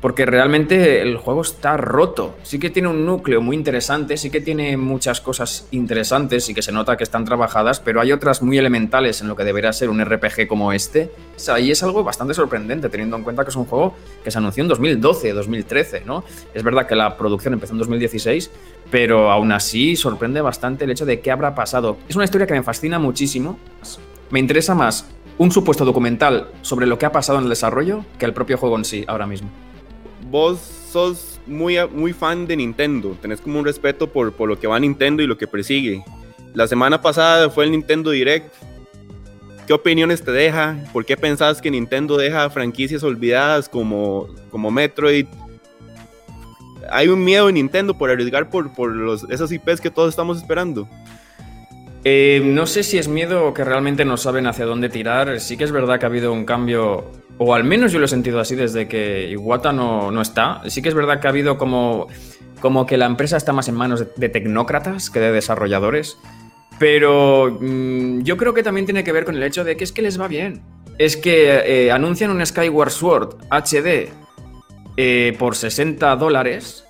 porque 0.00 0.26
realmente 0.26 1.02
el 1.02 1.16
juego 1.16 1.42
está 1.42 1.76
roto. 1.76 2.36
Sí 2.44 2.58
que 2.58 2.70
tiene 2.70 2.88
un 2.88 3.04
núcleo 3.04 3.40
muy 3.40 3.56
interesante, 3.56 4.16
sí 4.16 4.30
que 4.30 4.40
tiene 4.40 4.76
muchas 4.76 5.20
cosas 5.20 5.66
interesantes 5.72 6.48
y 6.48 6.54
que 6.54 6.62
se 6.62 6.70
nota 6.70 6.96
que 6.96 7.04
están 7.04 7.24
trabajadas, 7.24 7.80
pero 7.80 8.00
hay 8.00 8.12
otras 8.12 8.42
muy 8.42 8.58
elementales 8.58 9.20
en 9.20 9.28
lo 9.28 9.34
que 9.34 9.44
debería 9.44 9.72
ser 9.72 9.90
un 9.90 10.04
RPG 10.04 10.46
como 10.46 10.72
este. 10.72 11.10
Y 11.60 11.70
es 11.70 11.82
algo 11.82 12.04
bastante 12.04 12.34
sorprendente, 12.34 12.88
teniendo 12.88 13.16
en 13.16 13.24
cuenta 13.24 13.42
que 13.44 13.50
es 13.50 13.56
un 13.56 13.64
juego 13.64 13.94
que 14.22 14.30
se 14.30 14.38
anunció 14.38 14.62
en 14.62 14.68
2012, 14.68 15.32
2013, 15.32 16.02
¿no? 16.04 16.24
Es 16.54 16.62
verdad 16.62 16.86
que 16.86 16.94
la 16.94 17.16
producción 17.16 17.54
empezó 17.54 17.72
en 17.72 17.78
2016, 17.78 18.50
pero 18.90 19.32
aún 19.32 19.50
así 19.50 19.96
sorprende 19.96 20.40
bastante 20.40 20.84
el 20.84 20.90
hecho 20.90 21.06
de 21.06 21.20
qué 21.20 21.30
habrá 21.30 21.54
pasado. 21.54 21.96
Es 22.08 22.14
una 22.14 22.24
historia 22.24 22.46
que 22.46 22.54
me 22.54 22.62
fascina 22.62 22.98
muchísimo. 22.98 23.58
Me 24.30 24.38
interesa 24.38 24.74
más 24.74 25.08
un 25.38 25.50
supuesto 25.50 25.84
documental 25.84 26.48
sobre 26.62 26.86
lo 26.86 26.98
que 26.98 27.06
ha 27.06 27.12
pasado 27.12 27.38
en 27.38 27.44
el 27.44 27.50
desarrollo 27.50 28.04
que 28.18 28.26
el 28.26 28.32
propio 28.32 28.58
juego 28.58 28.76
en 28.76 28.84
sí 28.84 29.04
ahora 29.06 29.26
mismo 29.26 29.48
vos 30.30 30.58
sos 30.92 31.40
muy, 31.46 31.76
muy 31.88 32.12
fan 32.12 32.46
de 32.46 32.56
Nintendo, 32.56 33.16
tenés 33.20 33.40
como 33.40 33.58
un 33.58 33.64
respeto 33.64 34.06
por, 34.06 34.32
por 34.32 34.48
lo 34.48 34.58
que 34.58 34.66
va 34.66 34.78
Nintendo 34.78 35.22
y 35.22 35.26
lo 35.26 35.38
que 35.38 35.46
persigue. 35.46 36.04
La 36.54 36.66
semana 36.66 37.00
pasada 37.00 37.50
fue 37.50 37.64
el 37.64 37.70
Nintendo 37.70 38.10
Direct. 38.10 38.52
¿Qué 39.66 39.72
opiniones 39.74 40.22
te 40.22 40.32
deja? 40.32 40.76
¿Por 40.92 41.04
qué 41.04 41.16
pensás 41.16 41.60
que 41.60 41.70
Nintendo 41.70 42.16
deja 42.16 42.48
franquicias 42.48 43.02
olvidadas 43.02 43.68
como, 43.68 44.28
como 44.50 44.70
Metroid? 44.70 45.26
¿Hay 46.90 47.08
un 47.08 47.22
miedo 47.22 47.48
en 47.50 47.56
Nintendo 47.56 47.96
por 47.96 48.10
arriesgar 48.10 48.48
por, 48.48 48.72
por 48.72 48.94
los, 48.94 49.24
esas 49.30 49.52
IPs 49.52 49.80
que 49.80 49.90
todos 49.90 50.08
estamos 50.08 50.38
esperando? 50.38 50.88
Eh, 52.04 52.40
no 52.42 52.66
sé 52.66 52.82
si 52.82 52.96
es 52.96 53.08
miedo 53.08 53.46
o 53.46 53.52
que 53.52 53.62
realmente 53.64 54.06
no 54.06 54.16
saben 54.16 54.46
hacia 54.46 54.64
dónde 54.64 54.88
tirar. 54.88 55.38
Sí 55.40 55.58
que 55.58 55.64
es 55.64 55.72
verdad 55.72 55.98
que 55.98 56.06
ha 56.06 56.08
habido 56.08 56.32
un 56.32 56.46
cambio 56.46 57.04
o 57.38 57.54
al 57.54 57.64
menos 57.64 57.92
yo 57.92 57.98
lo 58.00 58.06
he 58.06 58.08
sentido 58.08 58.40
así 58.40 58.56
desde 58.56 58.88
que 58.88 59.30
Iwata 59.30 59.72
no, 59.72 60.10
no 60.10 60.20
está. 60.20 60.62
Sí 60.66 60.82
que 60.82 60.88
es 60.88 60.94
verdad 60.94 61.20
que 61.20 61.28
ha 61.28 61.30
habido 61.30 61.56
como, 61.56 62.08
como 62.60 62.84
que 62.84 62.96
la 62.96 63.06
empresa 63.06 63.36
está 63.36 63.52
más 63.52 63.68
en 63.68 63.76
manos 63.76 64.04
de, 64.16 64.28
tecnócratas 64.28 65.08
que 65.08 65.20
de 65.20 65.30
desarrolladores. 65.30 66.18
Pero 66.78 67.58
mm, 67.60 68.22
yo 68.22 68.36
creo 68.36 68.54
que 68.54 68.62
también 68.62 68.86
tiene 68.86 69.04
que 69.04 69.12
ver 69.12 69.24
con 69.24 69.36
el 69.36 69.42
hecho 69.42 69.64
de 69.64 69.76
que 69.76 69.84
es 69.84 69.92
que 69.92 70.02
les 70.02 70.20
va 70.20 70.26
bien. 70.26 70.62
Es 70.98 71.16
que 71.16 71.62
eh, 71.64 71.92
anuncian 71.92 72.30
un 72.30 72.44
Skyward 72.44 72.90
Sword 72.90 73.36
HD 73.50 74.10
eh, 74.96 75.36
por 75.38 75.54
60 75.54 76.16
dólares 76.16 76.84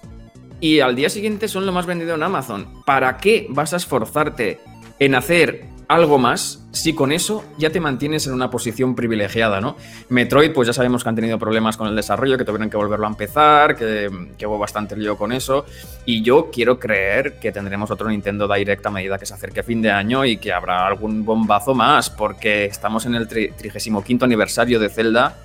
y 0.61 0.81
al 0.81 0.97
día 0.97 1.11
siguiente 1.11 1.47
son 1.47 1.67
lo 1.67 1.73
más 1.73 1.85
vendido 1.85 2.15
en 2.15 2.23
Amazon. 2.23 2.83
¿Para 2.87 3.19
qué 3.19 3.47
vas 3.51 3.75
a 3.75 3.77
esforzarte 3.77 4.61
en 4.99 5.15
hacer 5.15 5.67
algo 5.89 6.19
más 6.19 6.63
si 6.71 6.95
con 6.95 7.13
eso 7.13 7.45
ya 7.57 7.71
te 7.71 7.81
mantienes 7.81 8.27
en 8.27 8.35
una 8.35 8.51
posición 8.51 8.95
privilegiada, 8.95 9.61
¿no? 9.61 9.77
Metroid, 10.11 10.53
pues 10.53 10.67
ya 10.67 10.73
sabemos 10.75 11.03
que 11.03 11.09
han 11.09 11.17
tenido 11.17 11.39
problemas 11.39 11.77
con 11.79 11.89
el 11.89 11.97
desarrollo, 11.97 12.37
que 12.37 12.45
tuvieron 12.45 12.69
que 12.69 12.77
volverlo 12.77 13.07
a 13.07 13.09
empezar, 13.09 13.75
que, 13.75 14.09
hubo 14.47 14.59
bastante 14.59 14.95
lío 14.97 15.17
con 15.17 15.33
eso. 15.33 15.65
Y 16.05 16.23
yo 16.23 16.51
quiero 16.53 16.79
creer 16.79 17.39
que 17.41 17.53
tendremos 17.53 17.91
otro 17.91 18.09
Nintendo 18.09 18.47
Direct 18.47 18.85
a 18.85 18.91
medida 18.91 19.19
que 19.19 19.27
se 19.27 19.35
acerque 19.35 19.63
fin 19.63 19.81
de 19.81 19.91
año 19.91 20.25
y 20.25 20.37
que 20.37 20.53
habrá 20.53 20.87
algún 20.87 21.25
bombazo 21.25 21.75
más, 21.75 22.11
porque 22.11 22.67
estamos 22.67 23.07
en 23.07 23.15
el 23.15 23.27
35 23.27 24.25
aniversario 24.25 24.79
de 24.79 24.91
Zelda 24.91 25.37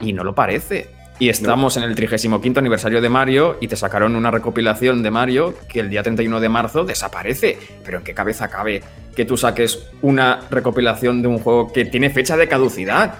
y 0.00 0.12
no 0.12 0.24
lo 0.24 0.34
parece. 0.34 1.01
Y 1.18 1.28
estamos 1.28 1.76
en 1.76 1.84
el 1.84 1.94
35 1.94 2.40
aniversario 2.56 3.00
de 3.00 3.08
Mario 3.08 3.56
y 3.60 3.68
te 3.68 3.76
sacaron 3.76 4.16
una 4.16 4.30
recopilación 4.30 5.02
de 5.02 5.10
Mario 5.10 5.54
que 5.68 5.80
el 5.80 5.88
día 5.88 6.02
31 6.02 6.40
de 6.40 6.48
marzo 6.48 6.84
desaparece. 6.84 7.58
Pero 7.84 7.98
¿en 7.98 8.04
qué 8.04 8.14
cabeza 8.14 8.48
cabe 8.48 8.82
que 9.14 9.24
tú 9.24 9.36
saques 9.36 9.86
una 10.00 10.40
recopilación 10.50 11.22
de 11.22 11.28
un 11.28 11.38
juego 11.38 11.72
que 11.72 11.84
tiene 11.84 12.10
fecha 12.10 12.36
de 12.36 12.48
caducidad? 12.48 13.14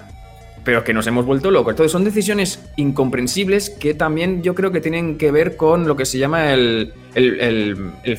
Pero 0.65 0.83
que 0.83 0.93
nos 0.93 1.07
hemos 1.07 1.25
vuelto 1.25 1.51
locos. 1.51 1.71
Entonces 1.71 1.91
son 1.91 2.03
decisiones 2.03 2.59
incomprensibles 2.75 3.69
que 3.69 3.93
también 3.93 4.41
yo 4.43 4.55
creo 4.55 4.71
que 4.71 4.81
tienen 4.81 5.17
que 5.17 5.31
ver 5.31 5.55
con 5.55 5.87
lo 5.87 5.95
que 5.95 6.05
se 6.05 6.17
llama 6.17 6.51
el, 6.53 6.93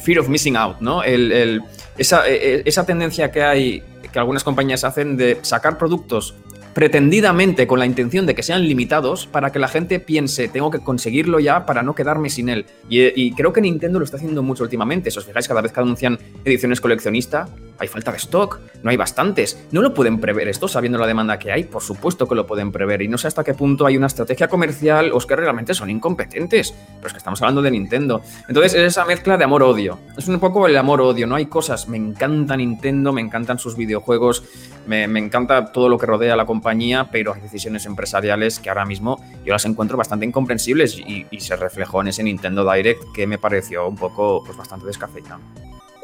fear 0.03 0.21
of 0.21 0.29
missing 0.29 0.57
out, 0.57 0.81
¿no? 0.81 1.03
esa, 1.03 2.29
e, 2.29 2.35
e, 2.35 2.63
esa 2.65 2.87
tendencia 2.87 3.31
que 3.31 3.43
hay, 3.43 3.83
que 4.13 4.19
algunas 4.19 4.45
compañías 4.45 4.85
hacen 4.85 5.17
de 5.17 5.39
sacar 5.43 5.77
productos 5.79 6.35
pretendidamente 6.75 7.67
con 7.67 7.79
la 7.79 7.87
intención 7.87 8.27
de 8.27 8.35
que 8.35 8.43
sean 8.43 8.67
limitados 8.67 9.27
para 9.27 9.53
que 9.53 9.59
la 9.59 9.69
gente 9.69 10.01
piense, 10.01 10.49
tengo 10.49 10.71
que 10.71 10.81
conseguirlo 10.81 11.39
ya 11.39 11.67
para 11.67 11.83
no 11.83 11.95
quedarme 11.95 12.29
sin 12.31 12.49
él. 12.49 12.67
Y, 12.89 13.33
creo 13.33 13.53
que 13.53 13.61
Nintendo 13.61 13.99
lo 13.99 14.05
está 14.05 14.17
haciendo 14.17 14.43
mucho 14.43 14.65
últimamente. 14.65 15.11
Si 15.11 15.19
os 15.19 15.25
fijáis, 15.25 15.49
cada 15.49 15.61
vez 15.61 15.73
que 15.73 15.81
anuncian 15.81 16.19
ediciones 16.45 16.81
coleccionista, 16.81 17.49
hay 17.79 17.89
falta 17.89 18.13
de 18.13 18.19
stock, 18.19 18.61
no 18.83 18.91
hay 18.91 18.97
bastantes. 18.97 19.67
No 19.73 19.83
lo 19.83 19.95
pueden 19.95 20.21
prever 20.21 20.49
esto 20.49 20.69
sabiendo 20.69 20.99
la 20.99 21.07
demanda 21.07 21.39
que 21.39 21.51
hay, 21.51 21.65
por 21.65 21.83
supuesto 21.83 22.29
que 22.29 22.35
lo 22.35 22.47
pueden 22.47 22.73
prever. 22.73 23.03
Y 23.03 23.09
no 23.09 23.19
sé 23.19 23.27
hasta 23.27 23.43
qué 23.43 23.55
punto 23.55 23.87
hay 23.87 23.97
una 23.97 24.07
estrategia 24.07 24.49
comercial 24.49 25.11
o 25.13 25.19
es 25.19 25.27
que 25.27 25.37
realmente 25.37 25.75
son 25.75 25.91
incompetentes. 25.91 26.73
Pero 26.97 27.07
es 27.07 27.13
que 27.13 27.19
estamos 27.19 27.41
hablando 27.43 27.63
de 27.63 27.71
Nintendo. 27.71 28.23
Entonces 28.49 28.75
es 28.75 28.81
esa 28.93 29.05
mezcla 29.05 29.37
de 29.37 29.45
amor-odio. 29.45 29.99
Es 30.17 30.29
un 30.29 30.39
poco 30.39 30.67
el 30.67 30.77
amor-odio, 30.77 31.27
¿no? 31.27 31.35
Hay 31.35 31.47
cosas, 31.47 31.89
me 31.89 31.97
encanta 31.97 32.57
Nintendo, 32.57 33.13
me 33.13 33.21
encantan 33.21 33.59
sus 33.59 33.77
videojuegos, 33.77 34.45
me, 34.87 35.05
encanta 35.05 35.73
todo 35.73 35.89
lo 35.89 35.99
que 35.99 36.07
rodea 36.07 36.35
a 36.35 36.37
la 36.37 36.47
compañía, 36.47 37.09
pero 37.11 37.35
hay 37.35 37.41
decisiones 37.41 37.87
empresariales 37.87 38.59
que 38.61 38.69
ahora 38.69 38.85
mismo 38.85 39.23
yo 39.45 39.53
las 39.53 39.65
encuentro 39.65 39.97
bastante 39.97 40.27
incomprensibles 40.27 40.99
y, 40.99 41.25
se 41.45 41.57
reflejó 41.57 42.01
en 42.01 42.09
ese 42.09 42.23
Nintendo 42.23 42.71
Direct 42.71 43.03
que 43.15 43.27
me 43.27 43.37
pareció 43.37 43.87
un 43.87 43.97
poco, 43.97 44.43
pues 44.45 44.57
bastante 44.57 44.87
descafeinado. 44.87 45.43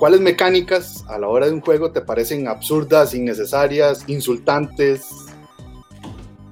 ¿Cuáles 0.01 0.23
mecánicas 0.23 1.05
a 1.09 1.19
la 1.19 1.29
hora 1.29 1.45
de 1.45 1.53
un 1.53 1.61
juego 1.61 1.91
te 1.91 2.01
parecen 2.01 2.49
absurdas, 2.49 3.13
innecesarias, 3.13 4.03
insultantes? 4.07 5.07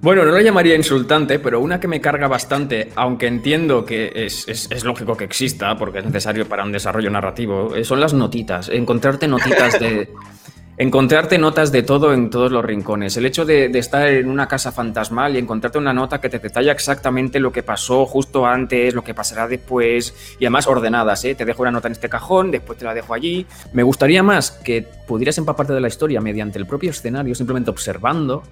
Bueno, 0.02 0.22
no 0.26 0.32
lo 0.32 0.40
llamaría 0.40 0.76
insultante, 0.76 1.38
pero 1.38 1.58
una 1.58 1.80
que 1.80 1.88
me 1.88 1.98
carga 1.98 2.28
bastante, 2.28 2.90
aunque 2.94 3.26
entiendo 3.26 3.86
que 3.86 4.12
es, 4.14 4.46
es, 4.48 4.84
lógico 4.84 5.16
que 5.16 5.24
exista, 5.24 5.74
porque 5.78 6.00
es 6.00 6.04
necesario 6.04 6.46
para 6.46 6.62
un 6.62 6.72
desarrollo 6.72 7.08
narrativo, 7.08 7.74
eh, 7.74 7.84
son 7.84 8.00
las 8.00 8.12
notitas. 8.12 8.68
Encontrarte 8.68 9.26
notitas 9.26 9.80
de, 9.80 10.12
encontrarte 10.78 11.38
notas 11.38 11.72
de 11.72 11.82
todo 11.82 12.14
en 12.14 12.30
todos 12.30 12.52
los 12.52 12.64
rincones. 12.64 13.16
El 13.16 13.26
hecho 13.26 13.44
de, 13.44 13.66
estar 13.74 14.06
en 14.06 14.30
una 14.30 14.46
casa 14.46 14.70
fantasmal 14.70 15.34
y 15.34 15.38
encontrarte 15.38 15.76
una 15.76 15.92
nota 15.92 16.20
que 16.20 16.28
te 16.28 16.38
detalla 16.38 16.70
exactamente 16.70 17.40
lo 17.40 17.50
que 17.50 17.64
pasó 17.64 18.06
justo 18.06 18.46
antes, 18.46 18.94
lo 18.94 19.02
que 19.02 19.12
pasará 19.12 19.48
después, 19.48 20.14
y 20.38 20.44
además 20.44 20.68
ordenadas, 20.68 21.24
¿eh? 21.24 21.34
Te 21.34 21.44
dejo 21.44 21.62
una 21.62 21.72
nota 21.72 21.88
en 21.88 21.92
este 21.92 22.08
cajón, 22.08 22.52
después 22.52 22.78
te 22.78 22.84
la 22.84 22.94
dejo 22.94 23.12
allí. 23.12 23.44
Me 23.72 23.82
gustaría 23.82 24.22
más 24.22 24.52
que 24.52 24.86
pudieras 25.06 25.36
empaparte 25.38 25.72
de 25.72 25.80
la 25.80 25.88
historia 25.88 26.20
mediante 26.20 26.58
el 26.58 26.66
propio 26.66 26.90
escenario, 26.90 27.34
simplemente 27.34 27.70
observando, 27.70 28.44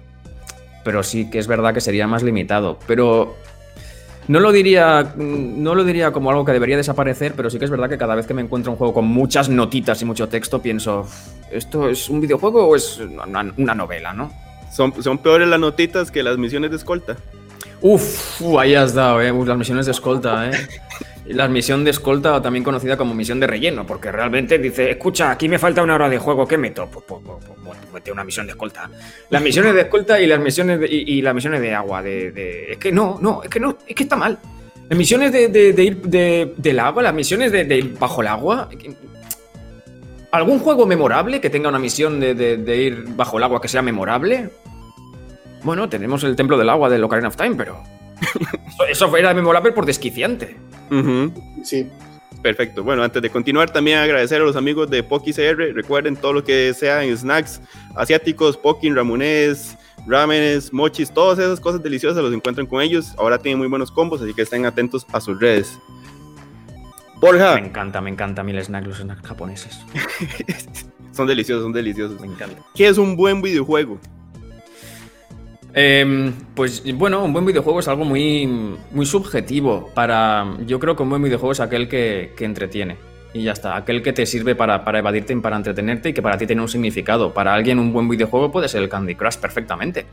pero 0.83 1.03
sí 1.03 1.29
que 1.29 1.39
es 1.39 1.47
verdad 1.47 1.73
que 1.73 1.81
sería 1.81 2.07
más 2.07 2.23
limitado. 2.23 2.77
Pero 2.87 3.37
no 4.27 4.41
lo 4.41 4.51
diría. 4.51 5.13
No 5.15 5.75
lo 5.75 5.85
diría 5.85 6.11
como 6.11 6.29
algo 6.29 6.43
que 6.43 6.51
debería 6.51 6.75
desaparecer, 6.75 7.33
pero 7.37 7.49
sí 7.49 7.57
que 7.57 7.65
es 7.65 7.71
verdad 7.71 7.87
que 7.87 7.97
cada 7.97 8.15
vez 8.15 8.27
que 8.27 8.33
me 8.33 8.41
encuentro 8.41 8.73
un 8.73 8.77
juego 8.77 8.93
con 8.93 9.05
muchas 9.05 9.47
notitas 9.47 10.01
y 10.01 10.05
mucho 10.05 10.27
texto, 10.27 10.61
pienso. 10.61 11.07
¿Esto 11.51 11.89
es 11.89 12.09
un 12.09 12.21
videojuego 12.21 12.67
o 12.67 12.75
es 12.75 12.99
una, 12.99 13.73
novela, 13.75 14.13
no? 14.13 14.31
Son, 14.71 15.01
son 15.01 15.17
peores 15.17 15.47
las 15.47 15.59
notitas 15.59 16.11
que 16.11 16.23
las 16.23 16.37
misiones 16.37 16.71
de 16.71 16.77
escolta. 16.77 17.17
Uf, 17.81 18.41
ahí 18.59 18.75
has 18.75 18.93
dado, 18.93 19.21
eh. 19.21 19.31
las 19.45 19.57
misiones 19.57 19.85
de 19.85 19.91
escolta, 19.91 20.49
eh. 20.49 20.51
La 21.27 21.49
misión 21.49 21.83
de 21.83 21.91
escolta, 21.91 22.41
también 22.41 22.63
conocida 22.63 22.95
como 22.95 23.13
misión 23.13 23.37
de 23.41 23.47
relleno, 23.47 23.85
porque 23.85 24.13
realmente 24.13 24.57
dice, 24.59 24.91
escucha, 24.91 25.31
aquí 25.31 25.49
me 25.49 25.59
falta 25.59 25.83
una 25.83 25.95
hora 25.95 26.07
de 26.07 26.17
juego, 26.17 26.47
¿qué 26.47 26.57
meto? 26.57 26.87
Pues, 26.89 27.03
pues, 27.05 27.21
pues, 27.21 27.43
pues, 27.65 27.77
pues 27.91 28.03
una 28.13 28.23
misión 28.23 28.45
de 28.45 28.53
escolta. 28.53 28.89
Las 29.29 29.41
misiones 29.41 29.73
de 29.73 29.81
escolta 29.81 30.21
y 30.21 30.25
las 30.25 30.39
misiones 30.39 30.79
de, 30.79 30.87
y, 30.87 31.21
las 31.21 31.35
misiones 31.35 31.59
de 31.59 31.75
agua, 31.75 32.01
de, 32.01 32.71
Es 32.71 32.77
que 32.77 32.93
no, 32.93 33.17
no, 33.21 33.43
es 33.43 33.49
que 33.49 33.59
no, 33.59 33.77
es 33.85 33.93
que 33.93 34.03
está 34.03 34.15
mal. 34.15 34.39
Las 34.87 34.97
misiones 34.97 35.33
de, 35.33 35.49
de 35.49 35.83
ir 35.83 35.97
del 36.01 36.79
agua, 36.79 37.03
las 37.03 37.13
misiones 37.13 37.51
de, 37.51 37.77
ir 37.77 37.97
bajo 37.99 38.21
el 38.21 38.27
agua... 38.27 38.69
¿Algún 40.31 40.59
juego 40.59 40.85
memorable 40.85 41.39
que 41.39 41.49
tenga 41.49 41.69
una 41.69 41.79
misión 41.79 42.19
de, 42.19 42.77
ir 42.77 43.05
bajo 43.15 43.37
el 43.37 43.43
agua 43.43 43.61
que 43.61 43.67
sea 43.67 43.81
memorable? 43.81 44.49
Bueno, 45.63 45.87
tenemos 45.89 46.23
el 46.23 46.35
Templo 46.35 46.57
del 46.57 46.69
Agua 46.69 46.89
de 46.89 47.01
Ocarina 47.01 47.29
of 47.29 47.35
Time, 47.35 47.55
pero... 47.55 47.81
eso 48.89 49.15
era 49.15 49.33
memorable 49.33 49.71
por 49.71 49.85
desquiciante. 49.85 50.57
Sí. 51.63 51.89
Perfecto. 52.41 52.83
Bueno, 52.83 53.03
antes 53.03 53.21
de 53.21 53.29
continuar, 53.29 53.71
también 53.71 53.99
agradecer 53.99 54.41
a 54.41 54.45
los 54.45 54.55
amigos 54.55 54.89
de 54.89 55.03
PokiCR. 55.03 55.73
Recuerden 55.73 56.15
todo 56.15 56.33
lo 56.33 56.43
que 56.43 56.73
sea 56.73 57.03
en 57.03 57.17
snacks 57.17 57.61
asiáticos, 57.95 58.57
Pokin, 58.57 58.95
Ramones, 58.95 59.77
ramenes, 60.05 60.71
mochis, 60.71 61.11
todas 61.11 61.39
esas 61.39 61.59
cosas 61.59 61.81
deliciosas 61.81 62.23
los 62.23 62.33
encuentran 62.33 62.67
con 62.67 62.81
ellos. 62.81 63.13
Ahora 63.17 63.37
tienen 63.37 63.57
muy 63.57 63.67
buenos 63.67 63.91
combos, 63.91 64.21
así 64.21 64.33
que 64.33 64.43
estén 64.43 64.65
atentos 64.65 65.05
a 65.11 65.19
sus 65.19 65.39
redes. 65.39 65.79
Borja. 67.19 67.55
Me 67.55 67.67
encanta, 67.67 68.01
me 68.01 68.09
encanta 68.09 68.41
a 68.41 68.43
mí 68.43 68.51
el 68.51 68.63
snack, 68.63 68.85
los 68.85 68.97
snacks 68.97 69.27
japoneses. 69.27 69.79
son 71.11 71.27
deliciosos, 71.27 71.63
son 71.63 71.73
deliciosos. 71.73 72.19
Me 72.21 72.27
encanta. 72.27 72.61
¿Qué 72.75 72.87
es 72.87 72.97
un 72.97 73.15
buen 73.15 73.41
videojuego? 73.41 73.99
Eh, 75.73 76.31
pues 76.55 76.83
bueno, 76.95 77.23
un 77.23 77.33
buen 77.33 77.45
videojuego 77.45 77.79
es 77.79 77.87
algo 77.87 78.05
muy, 78.05 78.47
muy 78.91 79.05
subjetivo. 79.05 79.91
Para, 79.93 80.55
yo 80.65 80.79
creo 80.79 80.95
que 80.95 81.03
un 81.03 81.09
buen 81.09 81.21
videojuego 81.21 81.51
es 81.51 81.59
aquel 81.59 81.87
que, 81.87 82.33
que 82.35 82.45
entretiene. 82.45 82.97
Y 83.33 83.43
ya 83.43 83.51
está, 83.51 83.75
aquel 83.75 84.01
que 84.01 84.13
te 84.13 84.25
sirve 84.25 84.55
para, 84.55 84.83
para, 84.83 84.99
evadirte 84.99 85.33
y 85.33 85.35
para 85.35 85.57
entretenerte 85.57 86.09
y 86.09 86.13
que 86.13 86.21
para 86.21 86.37
ti 86.37 86.47
tiene 86.47 86.61
un 86.61 86.69
significado. 86.69 87.33
Para 87.33 87.53
alguien 87.53 87.77
un 87.77 87.93
buen 87.93 88.07
videojuego 88.07 88.51
puede 88.51 88.67
ser 88.69 88.81
el 88.81 88.89
Candy 88.89 89.15
Crush 89.15 89.37
perfectamente. 89.37 90.05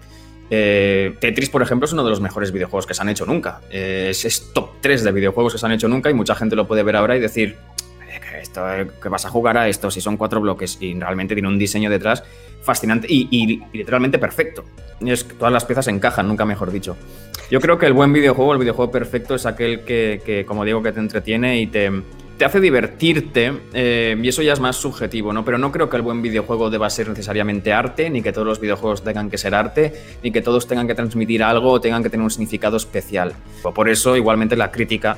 Eh, 0.51 1.15
Tetris, 1.21 1.49
por 1.49 1.63
ejemplo, 1.63 1.87
es 1.87 1.93
uno 1.93 2.05
de 2.05 2.11
los 2.11 2.21
mejores 2.21 2.53
videojuegos 2.53 2.87
que 2.87 2.95
se 2.95 3.03
han 3.03 3.09
hecho 3.09 3.27
nunca. 3.27 3.61
Eh, 3.71 4.11
es, 4.11 4.51
top 4.53 4.81
3 4.81 5.05
de 5.05 5.13
videojuegos 5.13 5.53
que 5.53 5.59
se 5.59 5.67
han 5.67 5.73
hecho 5.73 5.89
nunca 5.89 6.11
y 6.11 6.15
mucha 6.15 6.35
gente 6.35 6.57
lo 6.57 6.67
puede 6.67 6.83
ver 6.83 6.97
ahora 6.97 7.17
y 7.17 7.21
decir 7.21 7.57
que, 7.99 8.41
esto, 8.41 8.63
que 9.03 9.09
vas 9.09 9.25
a 9.27 9.31
jugar 9.31 9.57
a 9.57 9.69
esto 9.69 9.91
si 9.91 10.01
son 10.01 10.17
cuatro 10.17 10.41
bloques 10.41 10.79
y 10.81 10.95
realmente 10.95 11.35
tiene 11.35 11.49
un 11.49 11.59
diseño 11.59 11.91
detrás 11.91 12.23
fascinante 12.63 13.07
y, 13.11 13.63
literalmente 13.73 14.19
perfecto. 14.19 14.65
Es 15.01 15.27
todas 15.27 15.53
las 15.53 15.65
piezas 15.65 15.89
encajan, 15.89 16.29
nunca 16.29 16.45
mejor 16.45 16.71
dicho. 16.71 16.97
Yo 17.51 17.61
creo 17.61 17.79
que 17.79 17.87
el 17.87 17.93
buen 17.93 18.13
videojuego, 18.13 18.53
el 18.53 18.59
videojuego 18.59 18.91
perfecto 18.91 19.35
es 19.35 19.45
aquel 19.45 19.85
que, 19.85 20.23
que 20.25 20.47
como 20.47 20.65
digo, 20.65 20.83
que 20.83 20.93
te 20.93 21.01
entretiene 21.01 21.61
y 21.61 21.67
te, 21.67 21.91
te 22.37 22.45
hace 22.45 22.61
divertirte 22.61 23.53
eh, 23.73 24.17
y 24.21 24.29
eso 24.29 24.43
ya 24.43 24.53
es 24.53 24.61
más 24.61 24.77
subjetivo, 24.77 25.33
¿no? 25.33 25.45
Pero 25.45 25.59
no 25.59 25.71
creo 25.71 25.89
que 25.89 25.97
el 25.97 26.03
buen 26.03 26.23
videojuego 26.23 26.71
deba 26.71 26.91
ser 26.91 27.09
necesariamente 27.09 27.73
arte, 27.73 28.11
ni 28.11 28.23
que 28.23 28.33
todos 28.33 28.47
los 28.47 28.61
videojuegos 28.61 29.05
tengan 29.05 29.31
que 29.31 29.39
ser 29.39 29.55
arte, 29.55 29.95
ni 30.23 30.33
que 30.33 30.43
todos 30.43 30.67
tengan 30.67 30.87
que 30.87 30.95
transmitir 30.95 31.43
algo 31.43 31.71
o 31.71 31.81
tengan 31.81 32.03
que 32.03 32.11
tener 32.11 32.25
un 32.25 32.31
significado 32.31 32.77
especial. 32.77 33.35
Por 33.63 33.89
eso, 33.89 34.17
igualmente, 34.17 34.57
la 34.57 34.71
crítica 34.71 35.17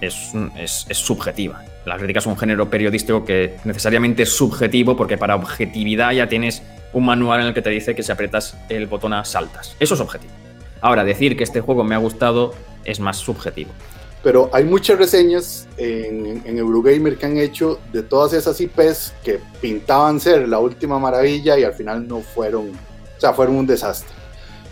es, 0.00 0.32
es, 0.56 0.86
es 0.88 0.98
subjetiva. 0.98 1.62
La 1.84 1.98
crítica 1.98 2.20
es 2.20 2.26
un 2.26 2.38
género 2.38 2.70
periodístico 2.70 3.24
que 3.24 3.56
necesariamente 3.64 4.22
es 4.22 4.34
subjetivo 4.34 4.96
porque 4.96 5.18
para 5.18 5.34
objetividad 5.34 6.12
ya 6.12 6.28
tienes 6.28 6.62
un 6.94 7.04
manual 7.04 7.40
en 7.40 7.46
el 7.48 7.54
que 7.54 7.60
te 7.60 7.70
dice 7.70 7.94
que 7.94 8.02
si 8.02 8.10
aprietas 8.10 8.56
el 8.70 8.86
botón 8.86 9.12
a 9.12 9.24
saltas. 9.24 9.76
Eso 9.78 9.94
es 9.94 10.00
objetivo. 10.00 10.32
Ahora, 10.80 11.04
decir 11.04 11.36
que 11.36 11.44
este 11.44 11.60
juego 11.60 11.84
me 11.84 11.94
ha 11.94 11.98
gustado 11.98 12.54
es 12.84 13.00
más 13.00 13.18
subjetivo 13.18 13.70
pero 14.24 14.48
hay 14.54 14.64
muchas 14.64 14.98
reseñas 14.98 15.68
en, 15.76 16.42
en, 16.46 16.58
Eurogamer 16.58 17.18
que 17.18 17.26
han 17.26 17.36
hecho 17.36 17.78
de 17.92 18.02
todas 18.02 18.32
esas 18.32 18.58
IPs 18.58 19.12
que 19.22 19.38
pintaban 19.60 20.18
ser 20.18 20.48
la 20.48 20.58
última 20.58 20.98
maravilla 20.98 21.58
y 21.58 21.62
al 21.62 21.74
final 21.74 22.08
no 22.08 22.20
fueron, 22.22 22.70
o 22.70 23.20
sea, 23.20 23.34
fueron 23.34 23.56
un 23.56 23.66
desastre. 23.66 24.08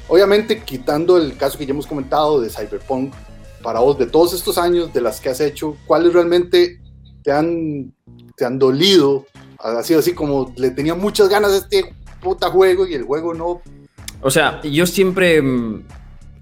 Obviamente, 0.09 0.63
quitando 0.63 1.19
el 1.19 1.37
caso 1.37 1.59
que 1.59 1.67
ya 1.67 1.73
hemos 1.73 1.87
comentado 1.87 2.41
de 2.41 2.49
Cyberpunk, 2.49 3.13
para 3.63 3.81
vos, 3.81 3.99
de 3.99 4.07
todos 4.07 4.33
estos 4.33 4.57
años 4.57 4.91
de 4.91 5.03
las 5.03 5.21
que 5.21 5.29
has 5.29 5.41
hecho, 5.41 5.77
¿cuáles 5.87 6.15
realmente 6.15 6.81
te 7.23 7.31
han, 7.31 7.93
te 8.37 8.47
han 8.47 8.59
dolido? 8.59 9.27
Ha 9.59 9.83
sido 9.83 10.01
así 10.01 10.15
como 10.15 10.53
le 10.57 10.71
tenía 10.71 10.95
muchas 10.95 11.29
ganas 11.29 11.53
a 11.53 11.57
este 11.59 11.95
puta 12.23 12.49
juego 12.49 12.87
y 12.87 12.95
el 12.95 13.03
juego 13.03 13.35
no. 13.35 13.61
O 14.23 14.31
sea, 14.31 14.63
yo 14.63 14.87
siempre 14.87 15.43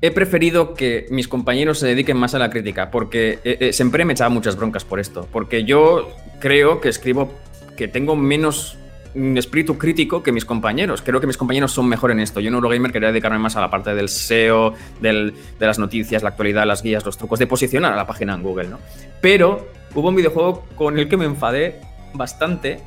he 0.02 0.10
preferido 0.10 0.74
que 0.74 1.06
mis 1.10 1.28
compañeros 1.28 1.78
se 1.78 1.86
dediquen 1.86 2.16
más 2.16 2.34
a 2.34 2.38
la 2.38 2.50
crítica, 2.50 2.90
porque 2.90 3.38
eh, 3.44 3.56
eh, 3.60 3.72
siempre 3.72 4.04
me 4.04 4.14
echaba 4.14 4.30
muchas 4.30 4.56
broncas 4.56 4.84
por 4.84 5.00
esto, 5.00 5.28
porque 5.30 5.64
yo 5.64 6.08
creo 6.38 6.80
que 6.80 6.88
escribo, 6.88 7.32
que 7.76 7.88
tengo 7.88 8.16
menos 8.16 8.78
espíritu 9.14 9.76
crítico 9.76 10.22
que 10.22 10.32
mis 10.32 10.44
compañeros. 10.44 11.02
Creo 11.02 11.20
que 11.20 11.26
mis 11.26 11.36
compañeros 11.36 11.72
son 11.72 11.88
mejor 11.88 12.10
en 12.10 12.20
esto. 12.20 12.40
Yo 12.40 12.48
en 12.48 12.54
Eurogamer 12.54 12.92
quería 12.92 13.08
dedicarme 13.08 13.38
más 13.38 13.56
a 13.56 13.60
la 13.60 13.70
parte 13.70 13.94
del 13.94 14.08
SEO, 14.08 14.74
del, 15.00 15.34
de 15.58 15.66
las 15.66 15.78
noticias, 15.78 16.22
la 16.22 16.30
actualidad, 16.30 16.66
las 16.66 16.82
guías, 16.82 17.04
los 17.04 17.18
trucos, 17.18 17.38
de 17.38 17.46
posicionar 17.46 17.92
a 17.92 17.96
la 17.96 18.06
página 18.06 18.34
en 18.34 18.42
Google, 18.42 18.68
¿no? 18.68 18.78
Pero 19.20 19.68
hubo 19.94 20.08
un 20.08 20.16
videojuego 20.16 20.64
con 20.76 20.98
el 20.98 21.08
que 21.08 21.16
me 21.16 21.24
enfadé 21.24 21.80
bastante, 22.14 22.80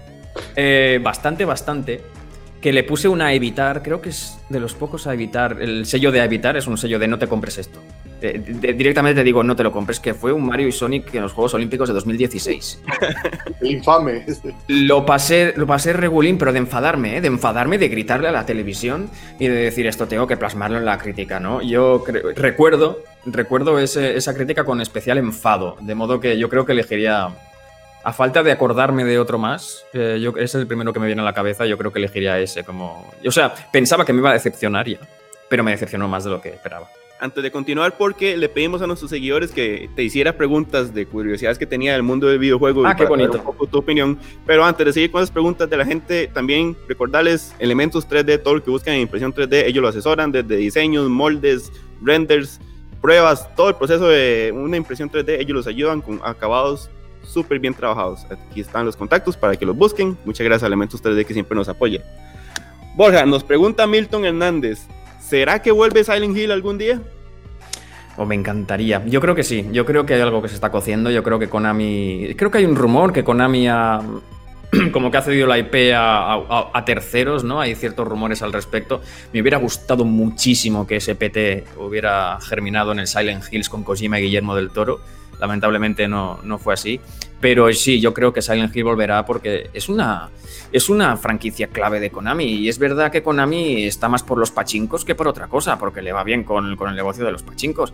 eh, 0.55 0.99
bastante, 1.03 1.45
bastante, 1.45 2.01
que 2.63 2.71
le 2.71 2.85
puse 2.85 3.09
una 3.09 3.25
a 3.25 3.33
evitar, 3.33 3.83
creo 3.83 4.01
que 4.01 4.07
es 4.07 4.39
de 4.47 4.57
los 4.57 4.73
pocos 4.73 5.05
a 5.05 5.13
evitar, 5.13 5.57
el 5.61 5.85
sello 5.85 6.13
de 6.13 6.21
a 6.21 6.23
evitar 6.23 6.55
es 6.55 6.65
un 6.65 6.77
sello 6.77 6.97
de 6.97 7.09
no 7.09 7.19
te 7.19 7.27
compres 7.27 7.57
esto. 7.57 7.81
De, 8.21 8.39
de, 8.39 8.71
directamente 8.71 9.19
te 9.19 9.25
digo 9.25 9.43
no 9.43 9.53
te 9.53 9.63
lo 9.63 9.71
compres, 9.73 9.99
que 9.99 10.13
fue 10.13 10.31
un 10.31 10.45
Mario 10.45 10.69
y 10.69 10.71
Sonic 10.71 11.13
en 11.13 11.23
los 11.23 11.33
Juegos 11.33 11.53
Olímpicos 11.55 11.89
de 11.89 11.93
2016. 11.95 12.81
El 13.59 13.67
infame. 13.69 14.23
Este. 14.25 14.55
Lo 14.69 15.05
pasé, 15.05 15.53
lo 15.57 15.67
pasé 15.67 15.91
regulín, 15.91 16.37
pero 16.37 16.53
de 16.53 16.59
enfadarme, 16.59 17.17
¿eh? 17.17 17.21
de 17.21 17.27
enfadarme, 17.27 17.77
de 17.77 17.89
gritarle 17.89 18.29
a 18.29 18.31
la 18.31 18.45
televisión 18.45 19.09
y 19.39 19.47
de 19.47 19.55
decir 19.55 19.85
esto 19.85 20.07
tengo 20.07 20.25
que 20.25 20.37
plasmarlo 20.37 20.77
en 20.77 20.85
la 20.85 20.97
crítica, 20.97 21.41
¿no? 21.41 21.61
Yo 21.61 22.01
recuerdo, 22.37 23.03
recuerdo 23.25 23.77
ese, 23.77 24.15
esa 24.15 24.33
crítica 24.33 24.63
con 24.63 24.79
especial 24.79 25.17
enfado, 25.17 25.75
de 25.81 25.95
modo 25.95 26.21
que 26.21 26.37
yo 26.37 26.47
creo 26.47 26.65
que 26.65 26.71
elegiría 26.71 27.27
a 28.03 28.11
falta 28.11 28.43
de 28.43 28.51
acordarme 28.51 29.05
de 29.05 29.17
otro 29.17 29.37
más, 29.37 29.85
eh, 29.93 30.19
yo, 30.21 30.33
es 30.37 30.53
el 30.55 30.67
primero 30.67 30.91
que 30.91 30.99
me 30.99 31.05
viene 31.05 31.21
a 31.21 31.25
la 31.25 31.33
cabeza, 31.33 31.65
yo 31.65 31.77
creo 31.77 31.91
que 31.91 31.99
elegiría 31.99 32.39
ese 32.39 32.63
como... 32.63 33.09
O 33.25 33.31
sea, 33.31 33.53
pensaba 33.71 34.05
que 34.05 34.11
me 34.11 34.19
iba 34.19 34.29
a 34.29 34.33
decepcionar 34.33 34.87
ya, 34.87 34.99
pero 35.49 35.63
me 35.63 35.71
decepcionó 35.71 36.07
más 36.07 36.25
de 36.25 36.31
lo 36.31 36.41
que 36.41 36.49
esperaba. 36.49 36.89
Antes 37.19 37.41
de 37.41 37.51
continuar, 37.51 37.95
porque 37.97 38.35
le 38.35 38.49
pedimos 38.49 38.81
a 38.81 38.87
nuestros 38.87 39.09
seguidores 39.09 39.51
que 39.51 39.89
te 39.95 40.03
hiciera 40.03 40.35
preguntas 40.35 40.93
de 40.93 41.05
curiosidades 41.05 41.57
que 41.57 41.65
tenía 41.65 41.93
del 41.93 42.03
mundo 42.03 42.27
del 42.27 42.37
videojuego. 42.37 42.85
Ah, 42.85 42.97
qué 42.97 43.05
bonito. 43.05 43.37
Un 43.37 43.45
poco 43.45 43.65
tu 43.65 43.77
opinión. 43.77 44.19
Pero 44.45 44.65
antes 44.65 44.85
de 44.85 44.91
seguir 44.91 45.11
con 45.11 45.21
las 45.21 45.31
preguntas 45.31 45.69
de 45.69 45.77
la 45.77 45.85
gente, 45.85 46.27
también 46.27 46.75
recordarles 46.89 47.55
elementos 47.59 48.09
3D, 48.09 48.43
todo 48.43 48.55
lo 48.55 48.63
que 48.63 48.71
buscan 48.71 48.95
en 48.95 49.01
impresión 49.01 49.33
3D, 49.33 49.63
ellos 49.67 49.81
lo 49.81 49.87
asesoran 49.87 50.33
desde 50.33 50.57
diseños, 50.57 51.07
moldes, 51.07 51.71
renders, 52.01 52.59
pruebas, 53.01 53.55
todo 53.55 53.69
el 53.69 53.75
proceso 53.75 54.09
de 54.09 54.51
una 54.53 54.75
impresión 54.75 55.09
3D, 55.09 55.39
ellos 55.39 55.55
los 55.55 55.67
ayudan 55.67 56.01
con 56.01 56.19
acabados 56.25 56.89
súper 57.23 57.59
bien 57.59 57.73
trabajados. 57.73 58.25
Aquí 58.29 58.61
están 58.61 58.85
los 58.85 58.95
contactos 58.95 59.35
para 59.37 59.55
que 59.55 59.65
los 59.65 59.75
busquen. 59.75 60.17
Muchas 60.25 60.45
gracias 60.45 60.63
a 60.63 60.67
Elementos 60.67 61.03
3D 61.03 61.25
que 61.25 61.33
siempre 61.33 61.55
nos 61.55 61.69
apoya. 61.69 62.01
Borja, 62.95 63.25
nos 63.25 63.43
pregunta 63.43 63.87
Milton 63.87 64.25
Hernández, 64.25 64.85
¿será 65.19 65.61
que 65.61 65.71
vuelve 65.71 66.03
Silent 66.03 66.37
Hill 66.37 66.51
algún 66.51 66.77
día? 66.77 67.01
Oh, 68.17 68.25
me 68.25 68.35
encantaría. 68.35 69.03
Yo 69.05 69.19
creo 69.19 69.33
que 69.33 69.43
sí. 69.43 69.67
Yo 69.71 69.85
creo 69.85 70.05
que 70.05 70.13
hay 70.13 70.21
algo 70.21 70.41
que 70.41 70.47
se 70.47 70.55
está 70.55 70.69
cociendo. 70.69 71.09
Yo 71.09 71.23
creo 71.23 71.39
que 71.39 71.49
Konami. 71.49 72.35
Creo 72.37 72.51
que 72.51 72.59
hay 72.59 72.65
un 72.65 72.75
rumor 72.75 73.11
que 73.11 73.23
Konami 73.23 73.67
ha. 73.67 74.01
Como 74.91 75.09
que 75.09 75.17
ha 75.17 75.21
cedido 75.21 75.47
la 75.47 75.57
IP 75.57 75.93
a, 75.95 76.83
terceros, 76.85 77.43
¿no? 77.43 77.59
Hay 77.59 77.75
ciertos 77.75 78.07
rumores 78.07 78.41
al 78.41 78.53
respecto. 78.53 79.01
Me 79.31 79.41
hubiera 79.41 79.57
gustado 79.57 80.05
muchísimo 80.05 80.85
que 80.85 80.97
ese 80.97 81.15
PT 81.15 81.65
hubiera 81.77 82.39
germinado 82.41 82.91
en 82.91 82.99
el 82.99 83.07
Silent 83.07 83.43
Hills 83.51 83.69
con 83.69 83.83
Kojima 83.83 84.19
y 84.19 84.23
Guillermo 84.23 84.55
del 84.55 84.69
Toro. 84.69 84.99
Lamentablemente 85.39 86.07
no, 86.07 86.39
no 86.43 86.57
fue 86.57 86.73
así. 86.73 86.99
Pero 87.43 87.71
sí, 87.73 87.99
yo 87.99 88.13
creo 88.13 88.31
que 88.31 88.41
Silent 88.41 88.73
Hill 88.73 88.85
volverá 88.85 89.25
porque 89.25 89.69
es 89.73 89.89
una, 89.89 90.29
es 90.71 90.89
una 90.89 91.17
franquicia 91.17 91.67
clave 91.67 91.99
de 91.99 92.09
Konami. 92.09 92.45
Y 92.45 92.69
es 92.69 92.79
verdad 92.79 93.11
que 93.11 93.21
Konami 93.21 93.83
está 93.83 94.07
más 94.07 94.23
por 94.23 94.37
los 94.37 94.51
pachincos 94.51 95.03
que 95.03 95.13
por 95.13 95.27
otra 95.27 95.47
cosa, 95.47 95.77
porque 95.77 96.01
le 96.01 96.13
va 96.13 96.23
bien 96.23 96.45
con, 96.45 96.77
con 96.77 96.89
el 96.89 96.95
negocio 96.95 97.25
de 97.25 97.33
los 97.33 97.43
pachincos. 97.43 97.93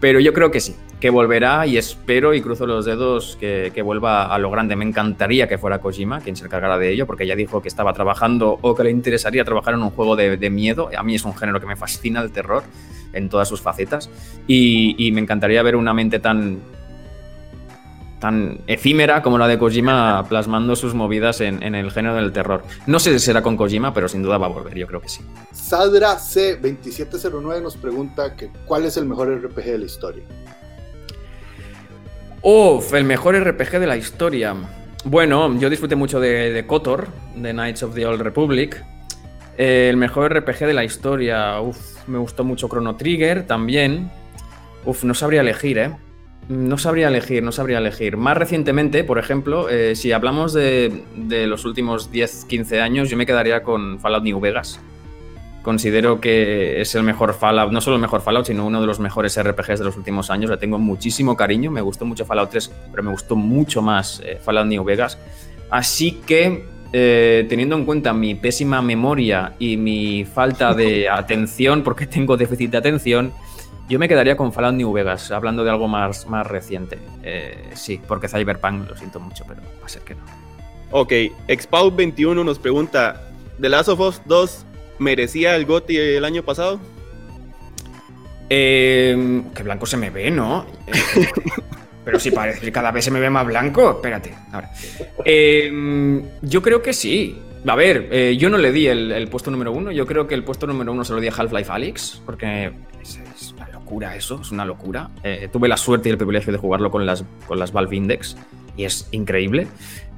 Pero 0.00 0.20
yo 0.20 0.32
creo 0.32 0.50
que 0.50 0.60
sí, 0.60 0.74
que 1.00 1.10
volverá 1.10 1.66
y 1.66 1.76
espero 1.76 2.34
y 2.34 2.40
cruzo 2.40 2.66
los 2.66 2.84
dedos 2.84 3.36
que, 3.38 3.72
que, 3.74 3.82
vuelva 3.82 4.32
a 4.32 4.38
lo 4.38 4.50
grande. 4.50 4.76
Me 4.76 4.84
encantaría 4.84 5.48
que 5.48 5.58
fuera 5.58 5.80
Kojima 5.80 6.20
quien 6.20 6.36
se 6.36 6.44
encargara 6.44 6.78
de 6.78 6.92
ello, 6.92 7.06
porque 7.06 7.26
ya 7.26 7.34
dijo 7.34 7.62
que 7.62 7.68
estaba 7.68 7.92
trabajando 7.92 8.58
o 8.62 8.74
que 8.74 8.84
le 8.84 8.90
interesaría 8.90 9.44
trabajar 9.44 9.74
en 9.74 9.82
un 9.82 9.90
juego 9.90 10.14
de, 10.14 10.36
de 10.36 10.50
miedo. 10.50 10.90
A 10.96 11.02
mí 11.02 11.14
es 11.14 11.24
un 11.24 11.36
género 11.36 11.60
que 11.60 11.66
me 11.66 11.76
fascina, 11.76 12.20
el 12.20 12.30
terror, 12.30 12.62
en 13.12 13.28
todas 13.28 13.48
sus 13.48 13.60
facetas. 13.60 14.08
Y, 14.46 14.94
y 14.98 15.10
me 15.12 15.20
encantaría 15.20 15.62
ver 15.62 15.74
una 15.74 15.94
mente 15.94 16.20
tan, 16.20 16.60
tan 18.20 18.60
efímera 18.66 19.22
como 19.22 19.38
la 19.38 19.48
de 19.48 19.58
Kojima 19.58 20.24
plasmando 20.28 20.76
sus 20.76 20.94
movidas 20.94 21.40
en, 21.40 21.62
en, 21.62 21.74
el 21.74 21.90
género 21.90 22.16
del 22.16 22.32
terror. 22.32 22.62
No 22.86 22.98
sé 22.98 23.12
si 23.12 23.24
será 23.24 23.42
con 23.42 23.56
Kojima, 23.56 23.94
pero 23.94 24.08
sin 24.08 24.22
duda 24.22 24.38
va 24.38 24.46
a 24.46 24.50
volver, 24.50 24.76
yo 24.76 24.86
creo 24.86 25.00
que 25.00 25.08
sí. 25.08 25.20
Sadra 25.52 26.16
C2709 26.16 27.62
nos 27.62 27.76
pregunta 27.76 28.34
que 28.34 28.50
cuál 28.66 28.84
es 28.84 28.96
el 28.96 29.06
mejor 29.06 29.28
RPG 29.28 29.64
de 29.64 29.78
la 29.78 29.84
historia. 29.84 30.24
Uf, 32.42 32.94
el 32.94 33.04
mejor 33.04 33.36
RPG 33.36 33.78
de 33.78 33.86
la 33.86 33.96
historia. 33.96 34.54
Bueno, 35.04 35.58
yo 35.58 35.70
disfruté 35.70 35.96
mucho 35.96 36.20
de, 36.20 36.52
de 36.52 36.66
KOTOR, 36.66 37.08
de 37.36 37.52
Knights 37.52 37.82
of 37.82 37.94
the 37.94 38.06
Old 38.06 38.20
Republic. 38.20 38.84
Eh, 39.56 39.88
el 39.90 39.96
mejor 39.96 40.32
RPG 40.32 40.66
de 40.66 40.74
la 40.74 40.84
historia, 40.84 41.60
uf, 41.60 41.76
me 42.06 42.18
gustó 42.18 42.44
mucho 42.44 42.68
Chrono 42.68 42.96
Trigger 42.96 43.46
también. 43.46 44.10
Uf, 44.84 45.02
no 45.04 45.14
sabría 45.14 45.40
elegir, 45.40 45.78
¿eh? 45.78 45.96
No 46.48 46.78
sabría 46.78 47.08
elegir, 47.08 47.42
no 47.42 47.52
sabría 47.52 47.78
elegir. 47.78 48.16
Más 48.16 48.36
recientemente, 48.36 49.04
por 49.04 49.18
ejemplo, 49.18 49.68
eh, 49.68 49.94
si 49.94 50.12
hablamos 50.12 50.54
de, 50.54 51.04
de, 51.14 51.46
los 51.46 51.66
últimos 51.66 52.10
10, 52.10 52.46
15 52.46 52.80
años, 52.80 53.10
yo 53.10 53.18
me 53.18 53.26
quedaría 53.26 53.62
con 53.62 53.98
Fallout 54.00 54.24
New 54.24 54.40
Vegas. 54.40 54.80
Considero 55.62 56.22
que 56.22 56.80
es 56.80 56.94
el 56.94 57.02
mejor 57.02 57.34
Fallout, 57.34 57.70
no 57.70 57.82
solo 57.82 57.96
el 57.96 58.00
mejor 58.00 58.22
Fallout, 58.22 58.46
sino 58.46 58.64
uno 58.64 58.80
de 58.80 58.86
los 58.86 58.98
mejores 58.98 59.38
RPGs 59.38 59.80
de 59.80 59.84
los 59.84 59.98
últimos 59.98 60.30
años. 60.30 60.50
Le 60.50 60.56
tengo 60.56 60.78
muchísimo 60.78 61.36
cariño, 61.36 61.70
me 61.70 61.82
gustó 61.82 62.06
mucho 62.06 62.24
Fallout 62.24 62.48
3, 62.48 62.72
pero 62.92 63.02
me 63.02 63.10
gustó 63.10 63.36
mucho 63.36 63.82
más 63.82 64.22
eh, 64.24 64.38
Fallout 64.42 64.66
New 64.66 64.82
Vegas. 64.84 65.18
Así 65.68 66.12
que 66.26 66.64
eh, 66.94 67.44
teniendo 67.50 67.76
en 67.76 67.84
cuenta 67.84 68.14
mi 68.14 68.34
pésima 68.34 68.80
memoria 68.80 69.52
y 69.58 69.76
mi 69.76 70.24
falta 70.24 70.72
de 70.72 71.08
atención, 71.10 71.82
porque 71.82 72.06
tengo 72.06 72.38
déficit 72.38 72.70
de 72.70 72.78
atención, 72.78 73.32
yo 73.88 73.98
me 73.98 74.08
quedaría 74.08 74.36
con 74.36 74.52
Fallout 74.52 74.74
New 74.74 74.92
Vegas, 74.92 75.30
hablando 75.30 75.64
de 75.64 75.70
algo 75.70 75.88
más, 75.88 76.26
más 76.26 76.46
reciente. 76.46 76.98
Eh, 77.22 77.70
sí, 77.74 78.00
porque 78.06 78.28
Cyberpunk 78.28 78.88
lo 78.88 78.96
siento 78.96 79.18
mucho, 79.18 79.44
pero 79.48 79.62
va 79.80 79.86
a 79.86 79.88
ser 79.88 80.02
que 80.02 80.14
no. 80.14 80.22
Ok, 80.90 81.12
Expout21 81.48 82.44
nos 82.44 82.58
pregunta, 82.58 83.28
¿The 83.60 83.68
Last 83.68 83.88
of 83.88 84.00
Us 84.00 84.22
2 84.26 84.66
merecía 84.98 85.56
el 85.56 85.66
GOTY 85.66 85.96
el 85.96 86.24
año 86.24 86.42
pasado? 86.42 86.80
Eh, 88.50 89.42
que 89.54 89.62
blanco 89.62 89.86
se 89.86 89.96
me 89.96 90.10
ve, 90.10 90.30
¿no? 90.30 90.66
Eh, 90.86 90.92
pero 92.04 92.18
si 92.18 92.30
parece 92.30 92.60
que 92.60 92.72
cada 92.72 92.90
vez 92.90 93.04
se 93.04 93.10
me 93.10 93.20
ve 93.20 93.28
más 93.28 93.46
blanco. 93.46 93.90
Espérate, 93.90 94.34
ahora. 94.52 94.70
Eh, 95.24 96.22
yo 96.42 96.62
creo 96.62 96.80
que 96.80 96.92
sí. 96.92 97.38
A 97.66 97.74
ver, 97.74 98.08
eh, 98.10 98.36
yo 98.38 98.48
no 98.48 98.56
le 98.56 98.72
di 98.72 98.86
el, 98.86 99.12
el 99.12 99.28
puesto 99.28 99.50
número 99.50 99.72
uno. 99.72 99.90
Yo 99.90 100.06
creo 100.06 100.26
que 100.26 100.34
el 100.34 100.44
puesto 100.44 100.66
número 100.66 100.92
uno 100.92 101.04
se 101.04 101.12
lo 101.12 101.20
di 101.20 101.28
a 101.28 101.32
Half-Life 101.32 101.70
Alyx, 101.70 102.22
porque 102.24 102.72
es, 103.02 103.20
es 103.36 103.52
una 103.52 103.66
locura 103.88 104.16
eso, 104.16 104.38
es 104.42 104.50
una 104.50 104.66
locura. 104.66 105.08
Eh, 105.22 105.48
tuve 105.50 105.66
la 105.66 105.78
suerte 105.78 106.10
y 106.10 106.12
el 106.12 106.18
privilegio 106.18 106.52
de 106.52 106.58
jugarlo 106.58 106.90
con 106.90 107.06
las, 107.06 107.24
con 107.46 107.58
las 107.58 107.72
Valve 107.72 107.96
Index 107.96 108.36
y 108.76 108.84
es 108.84 109.08
increíble. 109.12 109.66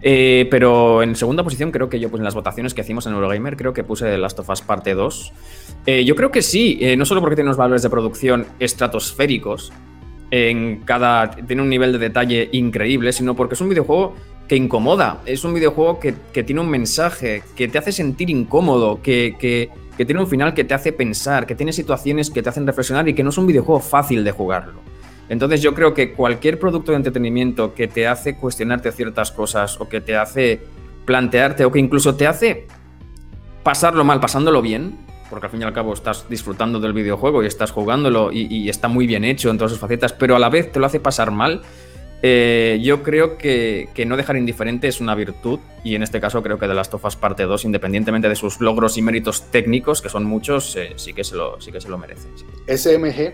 Eh, 0.02 0.48
pero 0.50 1.04
en 1.04 1.14
segunda 1.14 1.44
posición 1.44 1.70
creo 1.70 1.88
que 1.88 2.00
yo, 2.00 2.08
pues 2.08 2.18
en 2.18 2.24
las 2.24 2.34
votaciones 2.34 2.74
que 2.74 2.80
hicimos 2.80 3.06
en 3.06 3.12
Eurogamer, 3.12 3.56
creo 3.56 3.72
que 3.72 3.84
puse 3.84 4.06
The 4.06 4.18
Last 4.18 4.40
of 4.40 4.48
Us 4.48 4.62
parte 4.62 4.94
2. 4.94 5.32
Eh, 5.86 6.04
yo 6.04 6.16
creo 6.16 6.32
que 6.32 6.42
sí, 6.42 6.80
no 6.96 7.04
solo 7.04 7.20
porque 7.20 7.36
tiene 7.36 7.48
unos 7.48 7.58
valores 7.58 7.82
de 7.82 7.90
producción 7.90 8.44
estratosféricos, 8.58 9.72
en 10.32 10.80
cada. 10.84 11.30
tiene 11.30 11.62
un 11.62 11.68
nivel 11.68 11.92
de 11.92 11.98
detalle 11.98 12.48
increíble, 12.52 13.12
sino 13.12 13.36
porque 13.36 13.54
es 13.54 13.60
un 13.60 13.68
videojuego 13.68 14.14
que 14.48 14.56
incomoda. 14.56 15.20
Es 15.26 15.44
un 15.44 15.54
videojuego 15.54 16.00
que, 16.00 16.14
que 16.32 16.42
tiene 16.42 16.60
un 16.60 16.70
mensaje, 16.70 17.42
que 17.54 17.68
te 17.68 17.78
hace 17.78 17.92
sentir 17.92 18.30
incómodo, 18.30 19.00
que, 19.00 19.36
que, 19.38 19.70
que 20.00 20.06
tiene 20.06 20.22
un 20.22 20.26
final 20.26 20.54
que 20.54 20.64
te 20.64 20.72
hace 20.72 20.94
pensar, 20.94 21.46
que 21.46 21.54
tiene 21.54 21.74
situaciones 21.74 22.30
que 22.30 22.42
te 22.42 22.48
hacen 22.48 22.66
reflexionar 22.66 23.06
y 23.06 23.12
que 23.12 23.22
no 23.22 23.28
es 23.28 23.36
un 23.36 23.46
videojuego 23.46 23.80
fácil 23.80 24.24
de 24.24 24.32
jugarlo. 24.32 24.80
Entonces 25.28 25.60
yo 25.60 25.74
creo 25.74 25.92
que 25.92 26.14
cualquier 26.14 26.58
producto 26.58 26.92
de 26.92 26.96
entretenimiento 26.96 27.74
que 27.74 27.86
te 27.86 28.08
hace 28.08 28.34
cuestionarte 28.34 28.92
ciertas 28.92 29.30
cosas 29.30 29.78
o 29.78 29.90
que 29.90 30.00
te 30.00 30.16
hace 30.16 30.62
plantearte 31.04 31.66
o 31.66 31.70
que 31.70 31.80
incluso 31.80 32.14
te 32.14 32.26
hace 32.26 32.66
pasarlo 33.62 34.02
mal, 34.02 34.20
pasándolo 34.20 34.62
bien, 34.62 34.96
porque 35.28 35.48
al 35.48 35.52
fin 35.52 35.60
y 35.60 35.64
al 35.64 35.74
cabo 35.74 35.92
estás 35.92 36.24
disfrutando 36.30 36.80
del 36.80 36.94
videojuego 36.94 37.42
y 37.42 37.46
estás 37.46 37.70
jugándolo 37.70 38.32
y, 38.32 38.70
está 38.70 38.88
muy 38.88 39.06
bien 39.06 39.22
hecho 39.26 39.50
en 39.50 39.58
todas 39.58 39.70
sus 39.70 39.80
facetas, 39.80 40.14
pero 40.14 40.34
a 40.34 40.38
la 40.38 40.48
vez 40.48 40.72
te 40.72 40.80
lo 40.80 40.86
hace 40.86 41.00
pasar 41.00 41.30
mal, 41.30 41.60
eh, 42.22 42.78
yo 42.82 43.02
creo 43.02 43.38
que, 43.38 43.88
que, 43.94 44.04
no 44.04 44.16
dejar 44.16 44.36
indiferente 44.36 44.88
es 44.88 45.00
una 45.00 45.14
virtud 45.14 45.58
y 45.82 45.94
en 45.94 46.02
este 46.02 46.20
caso 46.20 46.42
creo 46.42 46.58
que 46.58 46.66
The 46.66 46.74
Last 46.74 46.92
of 46.92 47.04
Us 47.04 47.16
Parte 47.16 47.44
2, 47.44 47.64
independientemente 47.64 48.28
de 48.28 48.36
sus 48.36 48.60
logros 48.60 48.98
y 48.98 49.02
méritos 49.02 49.50
técnicos, 49.50 50.02
que 50.02 50.10
son 50.10 50.24
muchos, 50.24 50.76
eh, 50.76 50.92
sí, 50.96 51.14
que 51.14 51.24
se 51.24 51.36
lo, 51.36 51.60
sí 51.60 51.72
que 51.72 51.80
se 51.80 51.88
lo 51.88 51.96
merece. 51.96 52.28
Sí. 52.36 52.76
SMG 52.76 53.32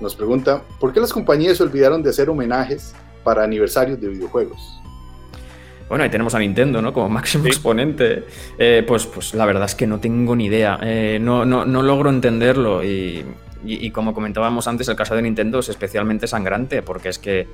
nos 0.00 0.16
pregunta, 0.16 0.62
¿por 0.80 0.92
qué 0.92 1.00
las 1.00 1.12
compañías 1.12 1.58
se 1.58 1.62
olvidaron 1.62 2.02
de 2.02 2.10
hacer 2.10 2.28
homenajes 2.28 2.94
para 3.22 3.44
aniversarios 3.44 4.00
de 4.00 4.08
videojuegos? 4.08 4.80
Bueno, 5.88 6.04
ahí 6.04 6.10
tenemos 6.10 6.34
a 6.34 6.38
Nintendo, 6.38 6.82
¿no? 6.82 6.92
Como 6.92 7.08
máximo 7.10 7.44
sí. 7.44 7.50
exponente. 7.50 8.24
Eh, 8.58 8.84
pues, 8.86 9.06
pues 9.06 9.34
la 9.34 9.46
verdad 9.46 9.64
es 9.64 9.74
que 9.74 9.86
no 9.86 10.00
tengo 10.00 10.34
ni 10.36 10.46
idea. 10.46 10.78
Eh, 10.82 11.18
no, 11.20 11.44
no, 11.44 11.64
no, 11.64 11.82
logro 11.82 12.10
entenderlo. 12.10 12.84
Y, 12.84 13.24
y, 13.64 13.86
y, 13.86 13.90
como 13.90 14.12
comentábamos 14.12 14.68
antes, 14.68 14.88
el 14.88 14.96
caso 14.96 15.14
de 15.14 15.22
Nintendo 15.22 15.60
es 15.60 15.68
especialmente 15.68 16.26
sangrante, 16.26 16.82
porque 16.82 17.08
es 17.08 17.18
que 17.18 17.48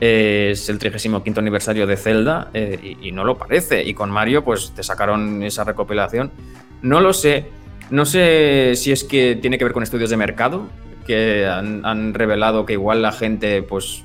es 0.00 0.68
el 0.68 0.78
35 0.78 1.22
aniversario 1.36 1.86
de 1.86 1.96
Zelda 1.96 2.50
eh, 2.54 2.78
y, 2.82 3.08
y, 3.08 3.12
no 3.12 3.24
lo 3.24 3.36
parece. 3.36 3.82
Y 3.84 3.94
con 3.94 4.10
Mario, 4.10 4.44
pues 4.44 4.72
te 4.74 4.82
sacaron 4.82 5.42
esa 5.42 5.64
recopilación. 5.64 6.30
No 6.82 7.00
lo 7.00 7.12
sé. 7.12 7.46
No 7.90 8.04
sé 8.04 8.74
si 8.76 8.92
es 8.92 9.02
que 9.02 9.36
tiene 9.36 9.58
que 9.58 9.64
ver 9.64 9.72
con 9.72 9.82
estudios 9.82 10.10
de 10.10 10.16
mercado, 10.16 10.68
que 11.06 11.46
han, 11.46 11.84
han, 11.86 12.14
revelado 12.14 12.66
que 12.66 12.74
igual 12.74 13.00
la 13.00 13.12
gente 13.12 13.62
pues 13.62 14.02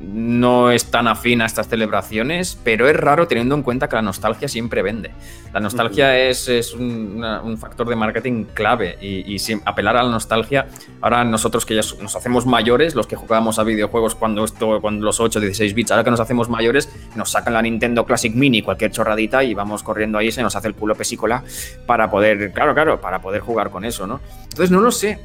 no 0.00 0.70
es 0.70 0.90
tan 0.90 1.08
afín 1.08 1.42
a 1.42 1.46
estas 1.46 1.68
celebraciones, 1.68 2.58
pero 2.64 2.88
es 2.88 2.96
raro 2.96 3.28
teniendo 3.28 3.54
en 3.54 3.62
cuenta 3.62 3.88
que 3.88 3.96
la 3.96 4.02
nostalgia 4.02 4.48
siempre 4.48 4.82
vende. 4.82 5.10
La 5.52 5.60
nostalgia 5.60 6.06
uh 6.06 6.08
-huh. 6.08 6.30
es, 6.30 6.48
es 6.48 6.74
un, 6.74 7.14
una, 7.16 7.42
un, 7.42 7.58
factor 7.58 7.88
de 7.88 7.96
marketing 7.96 8.44
clave 8.54 8.96
y, 9.00 9.36
apelar 9.64 9.96
a 9.96 10.02
la 10.02 10.10
nostalgia, 10.10 10.66
ahora 11.00 11.24
nosotros 11.24 11.66
que 11.66 11.74
ya 11.74 11.82
nos 12.00 12.16
hacemos 12.16 12.46
mayores, 12.46 12.94
los 12.94 13.06
que 13.06 13.16
jugábamos 13.16 13.58
a 13.58 13.64
videojuegos 13.64 14.14
cuando, 14.14 14.44
esto, 14.44 14.80
cuando 14.80 15.04
los 15.04 15.20
8, 15.20 15.40
16 15.40 15.74
bits, 15.74 15.90
ahora 15.90 16.04
que 16.04 16.10
nos 16.10 16.20
hacemos 16.20 16.48
mayores, 16.48 16.88
nos 17.14 17.30
sacan 17.30 17.52
la 17.52 17.62
Nintendo 17.62 18.06
Classic 18.06 18.34
Mini, 18.34 18.62
cualquier 18.62 18.90
chorradita 18.90 19.44
y 19.44 19.54
vamos 19.54 19.82
corriendo 19.82 20.18
ahí, 20.18 20.30
se 20.30 20.42
nos 20.42 20.56
hace 20.56 20.68
el 20.68 20.74
culo 20.74 20.94
pesícola 20.94 21.42
para 21.86 22.10
poder, 22.10 22.52
claro, 22.52 22.74
claro, 22.74 23.00
para 23.00 23.20
poder 23.20 23.42
jugar 23.42 23.70
con 23.70 23.84
eso, 23.84 24.06
¿no? 24.06 24.20
Entonces 24.44 24.70
no 24.70 24.80
lo 24.80 24.90
sé, 24.90 25.18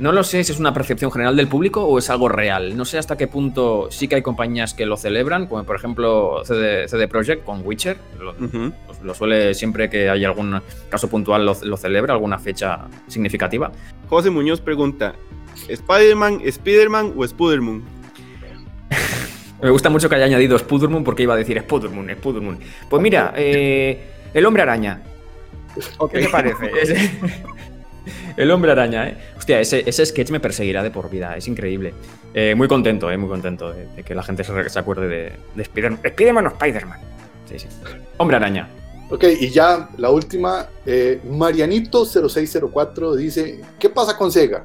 no 0.00 0.12
lo 0.12 0.24
sé 0.24 0.42
si 0.44 0.52
es 0.52 0.58
una 0.58 0.72
percepción 0.72 1.12
general 1.12 1.36
del 1.36 1.46
público 1.46 1.84
o 1.84 1.98
es 1.98 2.08
algo 2.08 2.28
real. 2.28 2.74
No 2.76 2.86
sé 2.86 2.96
hasta 2.96 3.18
qué 3.18 3.28
punto 3.28 3.88
sí 3.90 4.08
que 4.08 4.16
hay 4.16 4.22
compañías 4.22 4.72
que 4.72 4.86
lo 4.86 4.96
celebran, 4.96 5.46
como 5.46 5.62
por 5.64 5.76
ejemplo 5.76 6.42
CD, 6.44 6.88
CD 6.88 7.06
Projekt 7.06 7.44
con 7.44 7.60
Witcher. 7.64 7.98
Lo, 8.18 8.30
uh 8.30 8.34
-huh. 8.34 8.72
lo, 9.02 9.14
suele 9.14 9.52
siempre 9.52 9.90
que 9.90 10.08
hay 10.08 10.24
algún 10.24 10.60
caso 10.88 11.08
puntual 11.08 11.44
lo, 11.44 11.54
lo 11.62 11.76
celebra, 11.76 12.14
alguna 12.14 12.38
fecha 12.38 12.88
significativa. 13.08 13.70
José 14.08 14.30
Muñoz 14.30 14.62
pregunta: 14.62 15.14
¿Spider-Man, 15.68 16.40
Spider-Man 16.44 17.12
o 17.16 17.24
Spider-Man? 17.24 17.82
Me 19.62 19.68
gusta 19.68 19.90
mucho 19.90 20.08
que 20.08 20.14
haya 20.14 20.24
añadido 20.24 20.56
Spider-Man 20.56 21.04
porque 21.04 21.24
iba 21.24 21.34
a 21.34 21.36
decir 21.36 21.58
Spider-Man, 21.58 22.08
Spider-Man. 22.08 22.58
Pues 22.88 23.02
mira, 23.02 23.34
eh, 23.36 24.00
el 24.32 24.46
hombre 24.46 24.62
araña. 24.62 25.02
Okay. 25.98 26.20
¿Qué 26.20 26.26
te 26.26 26.32
parece? 26.32 27.10
El 28.36 28.50
hombre 28.50 28.72
araña, 28.72 29.08
¿eh? 29.08 29.16
Hostia, 29.36 29.60
ese, 29.60 29.82
ese, 29.86 30.06
sketch 30.06 30.30
me 30.30 30.40
perseguirá 30.40 30.82
de 30.82 30.90
por 30.90 31.10
vida, 31.10 31.36
es 31.36 31.48
increíble. 31.48 31.94
Eh, 32.34 32.54
muy 32.56 32.68
contento, 32.68 33.10
¿eh? 33.10 33.16
Muy 33.16 33.28
contento 33.28 33.72
de, 33.72 34.02
que 34.02 34.14
la 34.14 34.22
gente 34.22 34.44
se, 34.44 34.78
acuerde 34.78 35.08
de, 35.08 35.32
de 35.54 35.62
Spider-Man. 35.62 36.00
Spider-Man 36.04 36.46
o 36.46 36.48
Spider-Man. 36.50 37.00
Hombre 38.18 38.36
araña. 38.36 38.68
Ok, 39.10 39.24
y 39.40 39.50
ya 39.50 39.88
la 39.98 40.10
última. 40.10 40.68
Eh, 40.86 41.20
Marianito0604 41.28 43.14
dice: 43.16 43.60
¿Qué 43.78 43.88
pasa 43.88 44.16
con 44.16 44.30
Sega? 44.30 44.64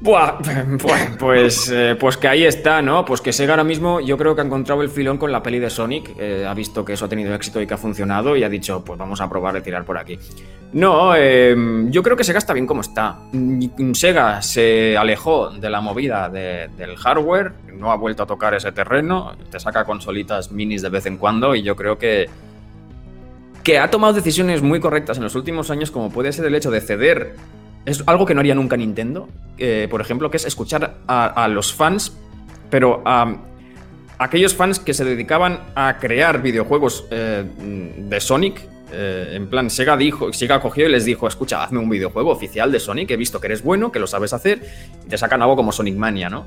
Buah, 0.02 0.38
pues, 1.18 1.70
eh, 1.70 1.94
pues 2.00 2.16
que 2.16 2.26
ahí 2.26 2.44
está, 2.44 2.80
¿no? 2.80 3.04
Pues 3.04 3.20
que 3.20 3.34
Sega 3.34 3.52
ahora 3.52 3.64
mismo 3.64 4.00
yo 4.00 4.16
creo 4.16 4.34
que 4.34 4.40
ha 4.40 4.44
encontrado 4.44 4.80
el 4.80 4.88
filón 4.88 5.18
con 5.18 5.30
la 5.30 5.42
peli 5.42 5.58
de 5.58 5.68
Sonic, 5.68 6.14
eh, 6.18 6.46
ha 6.48 6.54
visto 6.54 6.86
que 6.86 6.94
eso 6.94 7.04
ha 7.04 7.08
tenido 7.08 7.34
éxito 7.34 7.60
y 7.60 7.66
que 7.66 7.74
ha 7.74 7.76
funcionado 7.76 8.34
y 8.34 8.42
ha 8.42 8.48
dicho, 8.48 8.82
pues 8.82 8.98
vamos 8.98 9.20
a 9.20 9.28
probar 9.28 9.52
de 9.52 9.60
tirar 9.60 9.84
por 9.84 9.98
aquí. 9.98 10.18
No, 10.72 11.14
eh, 11.14 11.54
yo 11.90 12.02
creo 12.02 12.16
que 12.16 12.24
Sega 12.24 12.38
está 12.38 12.54
bien 12.54 12.66
como 12.66 12.80
está. 12.80 13.18
Sega 13.92 14.40
se 14.40 14.96
alejó 14.96 15.50
de 15.50 15.68
la 15.68 15.82
movida 15.82 16.30
de, 16.30 16.70
del 16.78 16.96
hardware, 16.96 17.52
no 17.74 17.92
ha 17.92 17.96
vuelto 17.96 18.22
a 18.22 18.26
tocar 18.26 18.54
ese 18.54 18.72
terreno, 18.72 19.36
te 19.50 19.60
saca 19.60 19.84
consolitas 19.84 20.50
minis 20.50 20.80
de 20.80 20.88
vez 20.88 21.04
en 21.04 21.18
cuando 21.18 21.54
y 21.54 21.62
yo 21.62 21.76
creo 21.76 21.98
que 21.98 22.30
que 23.62 23.78
ha 23.78 23.90
tomado 23.90 24.14
decisiones 24.14 24.62
muy 24.62 24.80
correctas 24.80 25.18
en 25.18 25.24
los 25.24 25.34
últimos 25.34 25.70
años, 25.70 25.90
como 25.90 26.10
puede 26.10 26.32
ser 26.32 26.46
el 26.46 26.54
hecho 26.54 26.70
de 26.70 26.80
ceder 26.80 27.34
es 27.84 28.02
algo 28.06 28.26
que 28.26 28.34
no 28.34 28.40
haría 28.40 28.54
nunca 28.54 28.76
Nintendo, 28.76 29.28
eh, 29.58 29.88
por 29.90 30.00
ejemplo, 30.00 30.30
que 30.30 30.36
es 30.36 30.44
escuchar 30.44 30.98
a, 31.06 31.48
los 31.48 31.72
fans, 31.72 32.16
pero 32.68 33.02
a, 33.04 33.36
aquellos 34.18 34.54
fans 34.54 34.78
que 34.78 34.94
se 34.94 35.04
dedicaban 35.04 35.60
a 35.74 35.98
crear 35.98 36.42
videojuegos 36.42 37.06
eh, 37.10 37.44
de 37.96 38.20
Sonic. 38.20 38.60
Eh, 38.92 39.34
en 39.34 39.48
plan, 39.48 39.70
Sega 39.70 39.96
dijo, 39.96 40.32
Sega 40.32 40.60
cogió 40.60 40.88
y 40.88 40.90
les 40.90 41.04
dijo, 41.04 41.28
escucha, 41.28 41.62
hazme 41.62 41.78
un 41.78 41.88
videojuego 41.88 42.30
oficial 42.30 42.72
de 42.72 42.80
Sonic, 42.80 43.10
he 43.12 43.16
visto 43.16 43.40
que 43.40 43.46
eres 43.46 43.62
bueno, 43.62 43.92
que 43.92 44.00
lo 44.00 44.06
sabes 44.06 44.32
hacer, 44.32 44.60
y 45.06 45.08
te 45.08 45.16
sacan 45.16 45.40
algo 45.42 45.56
como 45.56 45.70
Sonic 45.72 45.96
Mania, 45.96 46.28
¿no? 46.28 46.46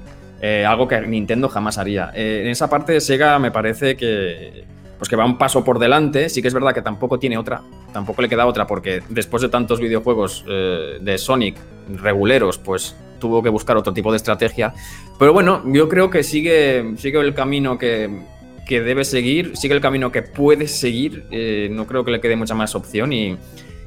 Algo 0.68 0.90
que 0.90 1.00
Nintendo 1.00 1.48
jamás 1.48 1.78
haría. 1.78 2.12
En 2.14 2.48
esa 2.48 2.70
parte 2.70 3.00
Sega 3.00 3.40
me 3.40 3.50
parece 3.50 3.96
que, 3.96 4.66
pues 5.04 5.10
que 5.10 5.18
va 5.18 5.26
un 5.26 5.38
paso 5.38 5.66
por 5.66 5.80
delante. 5.80 6.30
Sí 6.30 6.42
que 6.42 6.48
es 6.48 6.54
verdad 6.54 6.74
que 6.74 6.82
tampoco 6.82 7.20
tiene 7.20 7.38
otra, 7.38 7.62
tampoco 7.92 8.22
le 8.22 8.30
queda 8.30 8.46
otra, 8.46 8.66
porque 8.66 9.04
después 9.10 9.42
de 9.42 9.50
tantos 9.50 9.82
videojuegos 9.82 10.46
eh, 10.48 10.98
de 11.02 11.18
Sonic 11.18 11.58
reguleros, 12.02 12.58
pues 12.58 12.96
tuvo 13.20 13.44
que 13.44 13.50
buscar 13.50 13.76
otro 13.76 13.92
tipo 13.92 14.12
de 14.12 14.16
estrategia. 14.16 14.74
Pero 15.20 15.34
bueno, 15.34 15.62
yo 15.66 15.90
creo 15.90 16.10
que 16.10 16.24
sigue, 16.24 16.94
sigue 16.96 17.20
el 17.20 17.34
camino 17.34 17.78
que, 17.78 18.22
que 18.66 18.80
debe 18.80 19.04
seguir, 19.04 19.58
sigue 19.58 19.74
el 19.74 19.82
camino 19.82 20.10
que 20.10 20.22
puede 20.22 20.70
seguir. 20.70 21.26
Eh, 21.32 21.68
no 21.70 21.86
creo 21.86 22.06
que 22.06 22.12
le 22.12 22.22
quede 22.22 22.38
mucha 22.38 22.56
más 22.56 22.74
opción 22.74 23.12
y, 23.12 23.38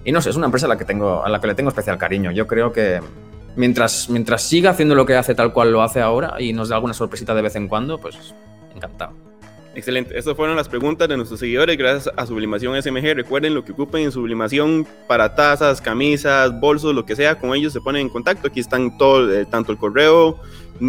no 0.05 0.21
sé, 0.21 0.29
es 0.29 0.37
una 0.37 0.45
empresa 0.45 0.67
a 0.67 0.69
la 0.69 0.77
que, 0.77 0.85
tengo, 0.85 1.25
a 1.25 1.31
la 1.31 1.41
que 1.41 1.47
le 1.47 1.55
tengo 1.55 1.71
especial 1.71 1.97
cariño. 1.97 2.31
Yo 2.31 2.47
creo 2.47 2.75
que 2.75 3.01
mientras, 3.57 4.11
mientras 4.11 4.43
siga 4.43 4.73
haciendo 4.73 4.95
lo 4.95 5.07
que 5.07 5.15
hace 5.15 5.35
tal 5.35 5.55
cual 5.55 5.73
lo 5.73 5.81
hace 5.81 6.03
ahora 6.03 6.35
y 6.39 6.53
nos 6.53 6.69
da 6.69 6.77
alguna 6.77 6.93
sorpresita 6.93 7.35
de 7.35 7.41
vez 7.41 7.57
en 7.57 7.69
cuando, 7.69 7.97
pues 7.97 8.35
encantado. 8.75 9.26
Excelente. 9.77 10.19
Estas 10.19 10.35
fueron 10.35 10.57
las 10.57 10.71
preguntas 10.71 11.07
de 11.07 11.19
nuestros 11.19 11.39
seguidores. 11.39 11.77
Gracias 11.77 12.11
a 12.17 12.25
Sublimación 12.25 12.83
SMG. 12.83 13.12
Recuerden 13.15 13.55
lo 13.55 13.62
que 13.62 13.73
ocupen 13.73 14.05
en 14.05 14.11
Sublimación 14.11 14.87
para 15.07 15.35
tazas, 15.35 15.83
camisas, 15.83 16.59
bolsos, 16.59 16.95
lo 16.95 17.05
que 17.05 17.15
sea. 17.15 17.39
Con 17.39 17.55
ellos 17.55 17.75
se 17.75 17.83
ponen 17.83 18.01
en 18.01 18.09
contacto. 18.09 18.49
Aquí 18.49 18.59
están 18.59 18.97
todo, 18.97 19.31
eh, 19.31 19.45
tanto 19.45 19.73
el 19.73 19.79
correo, 19.79 20.41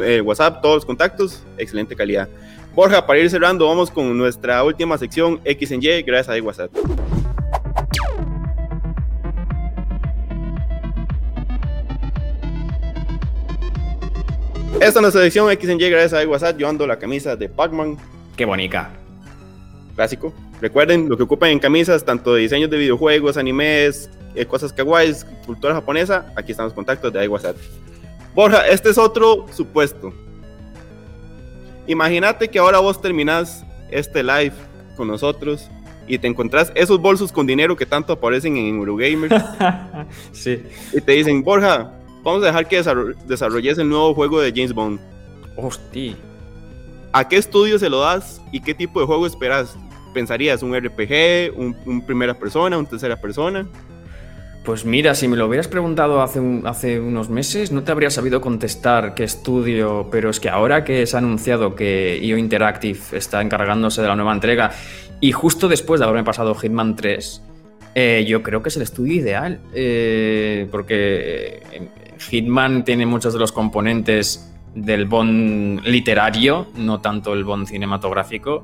eh, 0.01 0.21
WhatsApp, 0.21 0.61
todos 0.61 0.75
los 0.75 0.85
contactos. 0.85 1.43
Excelente 1.57 1.97
calidad. 1.97 2.29
Borja, 2.73 3.05
para 3.05 3.19
ir 3.19 3.29
cerrando, 3.29 3.67
vamos 3.67 3.91
con 3.91 4.17
nuestra 4.17 4.63
última 4.63 4.97
sección 4.97 5.41
X 5.43 5.69
en 5.71 5.83
Y, 5.83 6.03
gracias 6.03 6.37
a 6.37 6.41
WhatsApp. 6.41 6.71
Esta 14.75 14.87
es 14.87 15.01
nuestra 15.01 15.23
sección 15.23 15.51
X 15.51 15.69
en 15.69 15.81
Y, 15.81 15.89
gracias 15.89 16.13
a 16.13 16.25
WhatsApp. 16.25 16.57
Yo 16.57 16.69
ando 16.69 16.87
la 16.87 16.97
camisa 16.97 17.35
de 17.35 17.49
Pac-Man. 17.49 17.97
Qué 18.37 18.45
bonita. 18.45 18.91
Clásico. 19.95 20.31
Recuerden 20.61 21.09
lo 21.09 21.17
que 21.17 21.23
ocupan 21.23 21.49
en 21.49 21.59
camisas, 21.59 22.05
tanto 22.05 22.35
de 22.35 22.41
diseños 22.41 22.69
de 22.69 22.77
videojuegos, 22.77 23.35
animes, 23.35 24.11
eh, 24.35 24.45
cosas 24.45 24.71
kawaiis, 24.71 25.25
cultura 25.45 25.73
japonesa. 25.73 26.31
Aquí 26.35 26.51
están 26.51 26.65
los 26.65 26.73
contactos 26.73 27.11
de 27.11 27.27
WhatsApp. 27.27 27.57
Borja, 28.35 28.67
este 28.67 28.91
es 28.91 28.97
otro 28.99 29.47
supuesto. 29.51 30.13
Imagínate 31.87 32.47
que 32.47 32.59
ahora 32.59 32.77
vos 32.77 33.01
terminás 33.01 33.65
este 33.89 34.21
live 34.21 34.53
con 34.95 35.07
nosotros 35.07 35.67
y 36.07 36.19
te 36.19 36.27
encontrás 36.27 36.71
esos 36.75 36.99
bolsos 36.99 37.31
con 37.31 37.47
dinero 37.47 37.75
que 37.75 37.87
tanto 37.87 38.13
aparecen 38.13 38.55
en 38.55 38.77
Eurogamer. 38.77 39.31
sí. 40.31 40.61
Y 40.93 41.01
te 41.01 41.13
dicen, 41.13 41.43
Borja, 41.43 41.91
vamos 42.23 42.43
a 42.43 42.47
dejar 42.47 42.67
que 42.67 42.83
desarrolles 43.25 43.79
el 43.79 43.89
nuevo 43.89 44.13
juego 44.13 44.39
de 44.39 44.51
James 44.51 44.73
Bond. 44.73 44.99
Hostia. 45.55 46.15
¿A 47.11 47.27
qué 47.27 47.37
estudio 47.37 47.79
se 47.79 47.89
lo 47.89 47.99
das 48.01 48.41
y 48.51 48.59
qué 48.61 48.73
tipo 48.73 48.99
de 48.99 49.05
juego 49.05 49.25
esperas? 49.25 49.75
¿Pensarías 50.13 50.63
un 50.63 50.75
RPG, 50.75 51.57
un, 51.57 52.03
primera 52.05 52.33
persona, 52.33 52.77
un 52.77 52.85
tercera 52.85 53.19
persona? 53.19 53.67
Pues 54.63 54.83
mira, 54.83 55.15
si 55.15 55.29
me 55.29 55.37
lo 55.37 55.47
hubieras 55.47 55.69
preguntado 55.69 56.21
hace, 56.21 56.99
unos 56.99 57.29
meses, 57.29 57.71
no 57.71 57.83
te 57.83 57.91
habría 57.91 58.09
sabido 58.09 58.41
contestar 58.41 59.13
qué 59.13 59.23
estudio, 59.23 60.09
pero 60.11 60.29
es 60.29 60.41
que 60.41 60.49
ahora 60.49 60.83
que 60.83 61.05
se 61.05 61.15
ha 61.15 61.19
anunciado 61.19 61.73
que 61.75 62.19
IO 62.21 62.37
Interactive 62.37 62.99
está 63.13 63.41
encargándose 63.41 64.01
de 64.01 64.09
la 64.09 64.15
nueva 64.15 64.33
entrega 64.33 64.71
y 65.21 65.31
justo 65.31 65.69
después 65.69 65.99
de 65.99 66.05
haberme 66.05 66.25
pasado 66.25 66.53
Hitman 66.53 66.97
3, 66.97 67.41
eh, 67.95 68.25
yo 68.27 68.43
creo 68.43 68.61
que 68.61 68.69
es 68.69 68.75
el 68.75 68.83
estudio 68.83 69.13
ideal, 69.13 69.59
eh, 69.73 70.67
porque 70.69 71.63
eh, 71.71 71.87
Hitman 72.29 72.83
tiene 72.83 73.05
muchos 73.05 73.33
de 73.33 73.39
los 73.39 73.51
componentes 73.51 74.53
del 74.85 75.05
Bond 75.05 75.81
literario, 75.85 76.67
no 76.75 77.01
tanto 77.01 77.33
el 77.33 77.43
Bond 77.43 77.67
cinematográfico. 77.67 78.63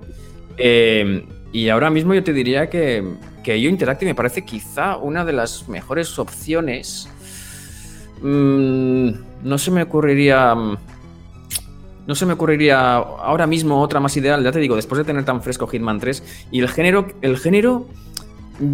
y 0.57 1.69
ahora 1.69 1.89
mismo 1.89 2.13
yo 2.13 2.23
te 2.23 2.33
diría 2.33 2.69
que, 2.69 3.03
que 3.43 3.57
IO 3.57 3.69
Interactive 3.69 4.11
me 4.11 4.15
parece 4.15 4.45
quizá 4.45 4.97
una 4.97 5.25
de 5.25 5.33
las 5.33 5.67
mejores 5.67 6.17
opciones. 6.19 7.09
Mm, 8.21 9.09
no 9.43 9.57
se 9.57 9.71
me 9.71 9.83
ocurriría. 9.83 10.55
No 12.05 12.15
se 12.15 12.25
me 12.25 12.33
ocurriría 12.33 12.95
ahora 12.95 13.47
mismo 13.47 13.81
otra 13.81 14.01
más 14.01 14.17
ideal, 14.17 14.43
ya 14.43 14.51
te 14.51 14.59
digo, 14.59 14.75
después 14.75 14.97
de 14.97 15.05
tener 15.05 15.23
tan 15.23 15.41
fresco 15.41 15.67
Hitman 15.67 15.99
3. 15.99 16.47
Y 16.51 16.59
el 16.59 16.69
género. 16.69 17.07
El 17.21 17.37
género 17.37 17.87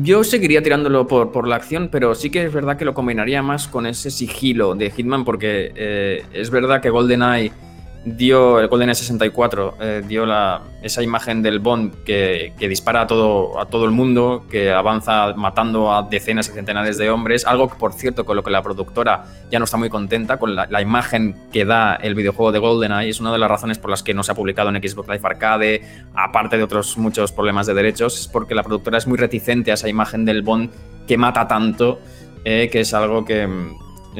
yo 0.02 0.23
seguiría 0.23 0.62
tirándolo 0.62 1.08
por, 1.08 1.32
por, 1.32 1.47
la 1.47 1.56
acción, 1.56 1.89
pero 1.91 2.15
sí 2.15 2.30
que 2.30 2.45
es 2.45 2.54
verdad 2.54 2.78
que 2.78 2.86
lo 2.86 2.93
combinaría 2.93 3.41
más 3.41 3.67
con 3.67 3.86
ese 3.86 4.12
sigilo 4.12 4.75
de 4.75 4.91
Hitman, 4.91 5.25
porque 5.25 5.71
eh, 5.75 6.23
es 6.34 6.49
verdad 6.49 6.82
que 6.82 6.89
GoldenEye 6.89 7.52
dio, 8.05 8.59
el 8.59 8.67
GoldenEye 8.67 8.95
64, 8.95 9.75
eh, 9.81 10.03
dio 10.07 10.25
la, 10.25 10.62
esa 10.81 11.03
imagen 11.03 11.41
del 11.41 11.59
Bond 11.59 12.03
que, 12.03 12.53
dispara 12.59 13.01
a 13.01 13.07
todo, 13.07 13.59
a 13.59 13.65
todo 13.65 13.85
el 13.85 13.91
mundo, 13.91 14.45
que 14.49 14.71
avanza 14.71 15.33
matando 15.35 15.93
a 15.93 16.03
decenas 16.03 16.49
y 16.49 16.51
centenares 16.51 16.97
de 16.97 17.09
hombres, 17.09 17.45
algo 17.45 17.69
que 17.69 17.75
por 17.75 17.93
cierto 17.93 18.25
con 18.25 18.35
lo 18.35 18.43
que 18.43 18.51
la 18.51 18.62
productora 18.62 19.25
ya 19.51 19.59
no 19.59 19.65
está 19.65 19.77
muy 19.77 19.89
contenta, 19.89 20.38
con 20.38 20.55
la, 20.55 20.81
imagen 20.81 21.35
que 21.51 21.65
da 21.65 21.95
el 21.95 22.15
videojuego 22.15 22.51
de 22.51 22.59
GoldenEye, 22.59 23.09
es 23.09 23.19
una 23.19 23.31
de 23.31 23.38
las 23.38 23.49
razones 23.49 23.77
por 23.77 23.89
las 23.89 24.01
que 24.01 24.13
no 24.13 24.23
se 24.23 24.31
ha 24.31 24.35
publicado 24.35 24.69
en 24.69 24.75
Xbox 24.75 25.09
Live 25.09 25.21
Arcade, 25.23 25.81
aparte 26.13 26.57
de 26.57 26.63
otros 26.63 26.97
muchos 26.97 27.31
problemas 27.31 27.67
de 27.67 27.73
derechos, 27.73 28.19
es 28.19 28.27
porque 28.27 28.55
la 28.55 28.63
productora 28.63 28.97
es 28.97 29.07
muy 29.07 29.17
reticente 29.17 29.71
a 29.71 29.73
esa 29.73 29.89
imagen 29.89 30.25
del 30.25 30.41
Bond 30.41 30.71
que 31.05 31.17
mata 31.17 31.47
tanto, 31.47 31.99
eh, 32.45 32.69
que 32.71 32.81
es 32.81 32.93
algo 32.93 33.25
que 33.25 33.47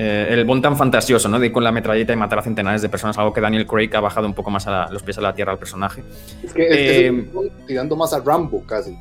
eh, 0.02 0.28
el 0.30 0.46
Bond 0.46 0.64
tan 0.64 0.78
fantasioso, 0.78 1.28
¿no? 1.28 1.38
De 1.40 1.48
ir 1.48 1.52
con 1.52 1.62
la 1.62 1.74
metralleta 1.74 2.14
y 2.14 2.16
matar 2.16 2.40
a 2.40 2.42
centenares 2.42 2.82
de 2.82 2.88
personas, 2.88 3.18
algo 3.18 3.34
que 3.34 3.42
Daniel 3.42 3.68
Craig 3.68 3.94
ha 3.94 4.00
bajado 4.00 4.28
un 4.28 4.34
poco 4.34 4.50
más 4.50 4.66
a 4.66 4.90
los 4.90 5.04
pies 5.04 5.18
a 5.18 5.22
la 5.22 5.34
tierra 5.34 5.52
al 5.52 5.60
personaje. 5.60 6.06
Es 6.42 6.54
que, 6.54 6.68
es 6.68 7.12
eh, 7.12 7.26
tirando 7.68 7.98
más 7.98 8.14
a 8.14 8.22
Rambo 8.22 8.64
casi. 8.66 8.98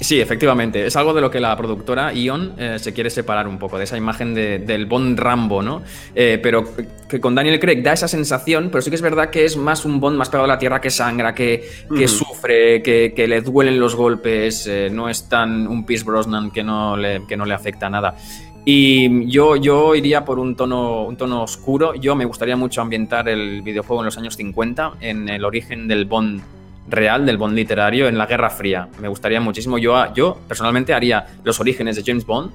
Sí, 0.00 0.20
efectivamente. 0.20 0.86
Es 0.86 0.96
algo 0.96 1.14
de 1.14 1.20
lo 1.20 1.30
que 1.30 1.38
la 1.38 1.54
productora 1.56 2.12
Ion 2.14 2.54
eh, 2.58 2.78
se 2.80 2.92
quiere 2.92 3.10
separar 3.10 3.46
un 3.46 3.58
poco, 3.58 3.78
de 3.78 3.84
esa 3.84 3.96
imagen 3.96 4.34
del 4.34 4.86
Bond 4.86 5.20
Rambo, 5.20 5.62
¿no? 5.62 5.82
pero 6.14 6.64
que 7.08 7.20
con 7.20 7.34
Daniel 7.34 7.60
Craig 7.60 7.82
da 7.82 7.92
esa 7.92 8.08
sensación, 8.08 8.70
pero 8.72 8.82
sí 8.82 8.90
que 8.90 8.96
es 8.96 9.02
verdad 9.02 9.30
que 9.30 9.44
es 9.44 9.56
más 9.56 9.84
un 9.84 10.00
Bond 10.00 10.16
más 10.16 10.30
pegado 10.30 10.46
a 10.46 10.48
la 10.48 10.58
tierra 10.58 10.80
que 10.80 10.90
sangra, 10.90 11.32
que, 11.32 11.68
que 11.94 12.08
sufre, 12.08 12.82
que, 12.82 13.12
que, 13.14 13.28
le 13.28 13.42
duelen 13.42 13.78
los 13.78 13.94
golpes, 13.94 14.68
no 14.90 15.08
es 15.08 15.28
tan 15.28 15.68
un 15.68 15.84
Pierce 15.84 16.04
Brosnan 16.04 16.50
que 16.50 16.64
no 16.64 16.96
le, 16.96 17.26
que 17.28 17.36
no 17.36 17.44
le 17.44 17.52
afecta 17.54 17.90
nada. 17.90 18.16
Y 18.64 19.26
yo, 19.26 19.56
yo 19.56 19.94
iría 19.94 20.24
por 20.24 20.38
un 20.38 20.54
tono, 20.54 21.04
un 21.04 21.16
tono 21.16 21.42
oscuro. 21.42 21.94
Yo 21.94 22.14
me 22.14 22.24
gustaría 22.24 22.56
mucho 22.56 22.82
ambientar 22.82 23.28
el 23.28 23.62
videojuego 23.62 24.02
en 24.02 24.06
los 24.06 24.18
años 24.18 24.36
50, 24.36 24.94
en 25.00 25.28
el 25.28 25.44
origen 25.44 25.88
del 25.88 26.04
Bond 26.04 26.42
real, 26.88 27.24
del 27.24 27.38
Bond 27.38 27.54
literario, 27.54 28.08
en 28.08 28.18
la 28.18 28.26
Guerra 28.26 28.50
Fría. 28.50 28.88
Me 29.00 29.08
gustaría 29.08 29.40
muchísimo. 29.40 29.78
Yo, 29.78 30.12
yo 30.14 30.38
personalmente 30.46 30.92
haría 30.92 31.26
los 31.42 31.58
orígenes 31.60 31.96
de 31.96 32.02
James 32.04 32.26
Bond 32.26 32.52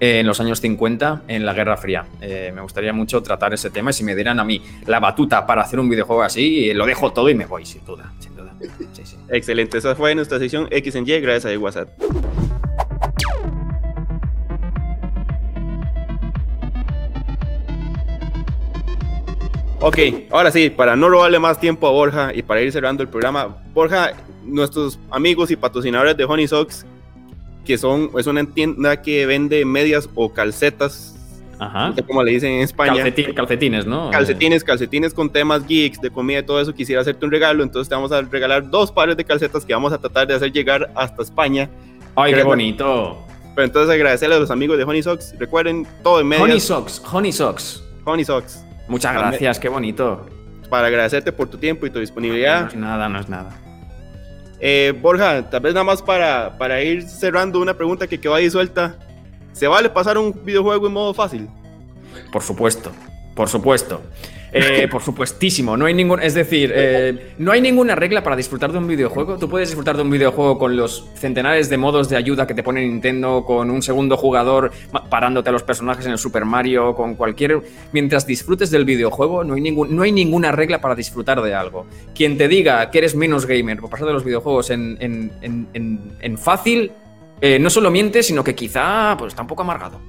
en 0.00 0.26
los 0.26 0.40
años 0.40 0.60
50 0.60 1.22
en 1.26 1.44
la 1.44 1.52
Guerra 1.52 1.76
Fría. 1.76 2.04
Eh, 2.20 2.52
me 2.54 2.60
gustaría 2.60 2.92
mucho 2.92 3.22
tratar 3.22 3.52
ese 3.54 3.70
tema 3.70 3.90
y 3.90 3.94
si 3.94 4.04
me 4.04 4.14
dieran 4.14 4.38
a 4.38 4.44
mí 4.44 4.62
la 4.86 5.00
batuta 5.00 5.46
para 5.46 5.62
hacer 5.62 5.80
un 5.80 5.88
videojuego 5.88 6.22
así, 6.22 6.72
lo 6.72 6.86
dejo 6.86 7.12
todo 7.12 7.28
y 7.30 7.34
me 7.34 7.46
voy, 7.46 7.66
sin 7.66 7.84
duda. 7.84 8.12
Sin 8.20 8.36
duda. 8.36 8.54
Excelente, 9.28 9.78
esa 9.78 9.94
fue 9.94 10.14
nuestra 10.14 10.38
sesión 10.38 10.68
X 10.70 10.94
en 10.94 11.08
Y 11.08 11.20
gracias 11.20 11.52
a 11.52 11.58
WhatsApp. 11.58 11.88
Ok, 19.80 19.98
ahora 20.30 20.50
sí, 20.50 20.70
para 20.70 20.96
no 20.96 21.08
robarle 21.08 21.38
más 21.38 21.60
tiempo 21.60 21.86
a 21.86 21.92
Borja 21.92 22.32
y 22.34 22.42
para 22.42 22.60
ir 22.60 22.72
cerrando 22.72 23.02
el 23.02 23.08
programa, 23.08 23.62
Borja, 23.72 24.12
nuestros 24.44 24.98
amigos 25.10 25.52
y 25.52 25.56
patrocinadores 25.56 26.16
de 26.16 26.24
Honey 26.24 26.48
Socks, 26.48 26.84
que 27.64 27.78
son, 27.78 28.10
es 28.18 28.26
una 28.26 28.44
tienda 28.44 29.00
que 29.00 29.24
vende 29.26 29.64
medias 29.64 30.08
o 30.16 30.32
calcetas, 30.32 31.14
Ajá. 31.60 31.94
como 32.08 32.24
le 32.24 32.32
dicen 32.32 32.54
en 32.54 32.62
España. 32.62 33.04
calcetines, 33.36 33.86
¿no? 33.86 34.10
Calcetines, 34.10 34.64
calcetines 34.64 35.14
con 35.14 35.30
temas 35.30 35.64
geeks, 35.64 36.00
de 36.00 36.10
comida 36.10 36.40
y 36.40 36.42
todo 36.42 36.60
eso. 36.60 36.74
Quisiera 36.74 37.02
hacerte 37.02 37.24
un 37.24 37.30
regalo, 37.30 37.62
entonces 37.62 37.88
te 37.88 37.94
vamos 37.94 38.10
a 38.10 38.22
regalar 38.22 38.68
dos 38.68 38.90
pares 38.90 39.16
de 39.16 39.24
calcetas 39.24 39.64
que 39.64 39.74
vamos 39.74 39.92
a 39.92 39.98
tratar 39.98 40.26
de 40.26 40.34
hacer 40.34 40.50
llegar 40.50 40.90
hasta 40.96 41.22
España. 41.22 41.70
¡Ay, 42.16 42.34
qué 42.34 42.42
bonito! 42.42 43.24
Pero 43.54 43.64
entonces 43.66 43.94
agradecerle 43.94 44.34
a 44.34 44.38
los 44.40 44.50
amigos 44.50 44.76
de 44.76 44.82
Honey 44.82 45.02
Socks. 45.04 45.34
Recuerden, 45.38 45.86
todo 46.02 46.20
en 46.20 46.26
medias. 46.26 46.44
Honey 46.44 46.60
Socks, 46.60 47.02
Honey 47.12 47.32
Socks. 47.32 47.84
Honey 48.04 48.24
Socks. 48.24 48.64
Muchas 48.88 49.14
gracias, 49.14 49.58
qué 49.58 49.68
bonito. 49.68 50.26
Para 50.70 50.88
agradecerte 50.88 51.32
por 51.32 51.48
tu 51.48 51.58
tiempo 51.58 51.86
y 51.86 51.90
tu 51.90 51.98
disponibilidad. 51.98 52.62
No 52.62 52.68
es 52.68 52.74
nada, 52.76 53.08
no 53.08 53.20
es 53.20 53.28
nada. 53.28 53.50
Eh, 54.60 54.92
Borja, 55.00 55.48
tal 55.48 55.60
vez 55.60 55.72
nada 55.74 55.84
más 55.84 56.02
para, 56.02 56.58
para 56.58 56.82
ir 56.82 57.02
cerrando 57.02 57.60
una 57.60 57.74
pregunta 57.74 58.06
que 58.06 58.18
quedó 58.18 58.34
ahí 58.34 58.50
suelta. 58.50 58.96
¿Se 59.52 59.66
vale 59.66 59.88
pasar 59.88 60.18
un 60.18 60.44
videojuego 60.44 60.86
en 60.86 60.92
modo 60.92 61.14
fácil? 61.14 61.48
Por 62.32 62.42
supuesto, 62.42 62.92
por 63.34 63.48
supuesto. 63.48 64.02
Eh, 64.52 64.88
por 64.90 65.02
supuestísimo, 65.02 65.76
no 65.76 65.86
hay 65.86 65.94
ningún, 65.94 66.20
es 66.22 66.34
decir, 66.34 66.72
eh, 66.74 67.34
no 67.38 67.52
hay 67.52 67.60
ninguna 67.60 67.94
regla 67.94 68.22
para 68.22 68.36
disfrutar 68.36 68.72
de 68.72 68.78
un 68.78 68.86
videojuego. 68.86 69.36
Tú 69.38 69.48
puedes 69.48 69.68
disfrutar 69.68 69.96
de 69.96 70.02
un 70.02 70.10
videojuego 70.10 70.58
con 70.58 70.76
los 70.76 71.06
centenares 71.14 71.68
de 71.68 71.76
modos 71.76 72.08
de 72.08 72.16
ayuda 72.16 72.46
que 72.46 72.54
te 72.54 72.62
pone 72.62 72.80
Nintendo, 72.80 73.44
con 73.44 73.70
un 73.70 73.82
segundo 73.82 74.16
jugador 74.16 74.72
parándote 75.10 75.50
a 75.50 75.52
los 75.52 75.62
personajes 75.62 76.06
en 76.06 76.12
el 76.12 76.18
Super 76.18 76.44
Mario, 76.44 76.94
con 76.94 77.14
cualquier. 77.14 77.60
Mientras 77.92 78.26
disfrutes 78.26 78.70
del 78.70 78.84
videojuego, 78.84 79.44
no 79.44 79.54
hay, 79.54 79.60
ningún, 79.60 79.94
no 79.94 80.02
hay 80.02 80.12
ninguna 80.12 80.52
regla 80.52 80.80
para 80.80 80.94
disfrutar 80.94 81.42
de 81.42 81.54
algo. 81.54 81.86
Quien 82.14 82.38
te 82.38 82.48
diga 82.48 82.90
que 82.90 82.98
eres 82.98 83.14
menos 83.14 83.46
gamer 83.46 83.78
por 83.78 83.90
pasar 83.90 84.06
de 84.06 84.14
los 84.14 84.24
videojuegos 84.24 84.70
en, 84.70 84.96
en, 85.00 86.38
fácil, 86.38 86.92
eh, 87.40 87.58
no 87.58 87.68
solo 87.68 87.90
miente, 87.90 88.22
sino 88.22 88.42
que 88.42 88.54
quizá 88.54 89.14
pues, 89.18 89.32
está 89.32 89.42
un 89.42 89.48
poco 89.48 89.62
amargado. 89.62 90.00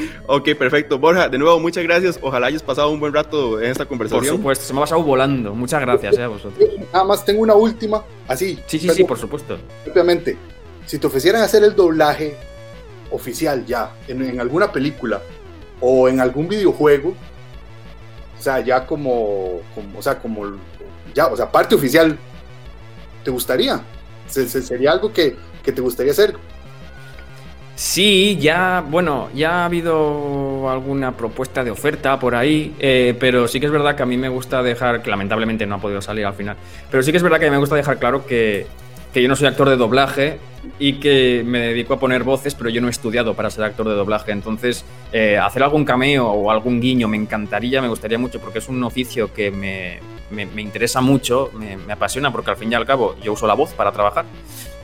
Ok, 0.26 0.50
perfecto. 0.58 0.98
Borja, 0.98 1.28
de 1.28 1.38
nuevo, 1.38 1.58
muchas 1.60 1.84
gracias. 1.84 2.18
Ojalá 2.20 2.48
hayas 2.48 2.62
pasado 2.62 2.90
un 2.90 3.00
buen 3.00 3.12
rato 3.12 3.60
en 3.60 3.70
esta 3.70 3.86
conversación. 3.86 4.24
Por 4.24 4.36
supuesto, 4.36 4.64
se 4.64 4.72
me 4.72 4.80
ha 4.80 4.82
pasado 4.82 5.02
volando. 5.02 5.54
Muchas 5.54 5.80
gracias 5.80 6.16
eh, 6.18 6.22
a 6.22 6.28
vosotros. 6.28 6.68
Nada 6.92 7.04
más 7.04 7.24
tengo 7.24 7.42
una 7.42 7.54
última, 7.54 8.02
así. 8.26 8.58
Sí, 8.66 8.78
sí, 8.78 8.88
sí, 8.90 9.04
por 9.04 9.18
supuesto. 9.18 9.58
Obviamente, 9.90 10.36
si 10.86 10.98
te 10.98 11.06
ofrecieran 11.06 11.42
hacer 11.42 11.62
el 11.64 11.74
doblaje 11.74 12.36
oficial 13.10 13.64
ya 13.66 13.92
en, 14.08 14.40
alguna 14.40 14.72
película 14.72 15.22
o 15.80 16.08
en 16.08 16.20
algún 16.20 16.48
videojuego, 16.48 17.14
o 18.38 18.42
sea, 18.42 18.60
ya 18.60 18.86
como, 18.86 19.60
como, 19.74 19.98
o 19.98 20.02
sea, 20.02 20.18
como, 20.18 20.58
ya, 21.14 21.26
o 21.28 21.36
sea, 21.36 21.50
parte 21.50 21.74
oficial, 21.74 22.18
¿te 23.24 23.30
gustaría? 23.30 23.80
¿Sería 24.26 24.92
algo 24.92 25.12
que, 25.12 25.36
que 25.62 25.72
te 25.72 25.80
gustaría 25.80 26.12
hacer? 26.12 26.36
Sí, 27.76 28.38
ya, 28.40 28.82
bueno, 28.88 29.28
ya 29.34 29.60
ha 29.60 29.64
habido 29.66 30.70
alguna 30.70 31.14
propuesta 31.14 31.62
de 31.62 31.70
oferta 31.70 32.18
por 32.18 32.34
ahí, 32.34 32.74
eh, 32.78 33.14
pero 33.20 33.46
sí 33.46 33.60
que 33.60 33.66
es 33.66 33.72
verdad 33.72 33.94
que 33.94 34.02
a 34.02 34.06
mí 34.06 34.16
me 34.16 34.30
gusta 34.30 34.62
dejar, 34.62 35.02
que 35.02 35.10
lamentablemente 35.10 35.66
no 35.66 35.74
ha 35.74 35.78
podido 35.78 36.00
salir 36.00 36.24
al 36.24 36.32
final, 36.32 36.56
pero 36.90 37.02
sí 37.02 37.10
que 37.10 37.18
es 37.18 37.22
verdad 37.22 37.38
que 37.38 37.50
me 37.50 37.58
gusta 37.58 37.76
dejar 37.76 37.98
claro 37.98 38.24
que, 38.24 38.66
que 39.12 39.22
yo 39.22 39.28
no 39.28 39.36
soy 39.36 39.48
actor 39.48 39.68
de 39.68 39.76
doblaje 39.76 40.38
y 40.78 40.94
que 40.94 41.42
me 41.44 41.58
dedico 41.58 41.92
a 41.92 42.00
poner 42.00 42.22
voces, 42.24 42.54
pero 42.54 42.70
yo 42.70 42.80
no 42.80 42.86
he 42.86 42.90
estudiado 42.90 43.34
para 43.34 43.50
ser 43.50 43.64
actor 43.64 43.86
de 43.86 43.94
doblaje. 43.94 44.32
Entonces, 44.32 44.82
eh, 45.12 45.36
hacer 45.36 45.62
algún 45.62 45.84
cameo 45.84 46.28
o 46.28 46.50
algún 46.50 46.80
guiño 46.80 47.08
me 47.08 47.18
encantaría, 47.18 47.82
me 47.82 47.88
gustaría 47.88 48.18
mucho, 48.18 48.40
porque 48.40 48.60
es 48.60 48.70
un 48.70 48.82
oficio 48.84 49.34
que 49.34 49.50
me, 49.50 50.00
me, 50.30 50.46
me 50.46 50.62
interesa 50.62 51.02
mucho, 51.02 51.50
me, 51.52 51.76
me 51.76 51.92
apasiona, 51.92 52.32
porque 52.32 52.52
al 52.52 52.56
fin 52.56 52.72
y 52.72 52.74
al 52.74 52.86
cabo 52.86 53.16
yo 53.22 53.34
uso 53.34 53.46
la 53.46 53.54
voz 53.54 53.74
para 53.74 53.92
trabajar 53.92 54.24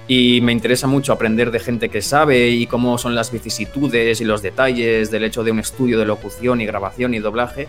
y 0.09 0.41
me 0.43 0.53
interesa 0.53 0.87
mucho 0.87 1.13
aprender 1.13 1.51
de 1.51 1.61
gente 1.61 1.89
que 1.89 2.03
sabe 2.03 2.49
y 2.49 2.67
cómo 2.67 2.99
son 2.99 3.15
las 3.15 3.31
vicisitudes 3.31 4.21
y 4.21 4.25
los 4.25 4.43
detalles 4.43 5.11
del 5.11 5.25
hecho 5.25 5.45
de 5.45 5.53
un 5.53 5.59
estudio 5.59 5.99
de 5.99 6.07
locución 6.07 6.61
y 6.61 6.67
grabación 6.67 7.15
y 7.15 7.19
doblaje. 7.19 7.69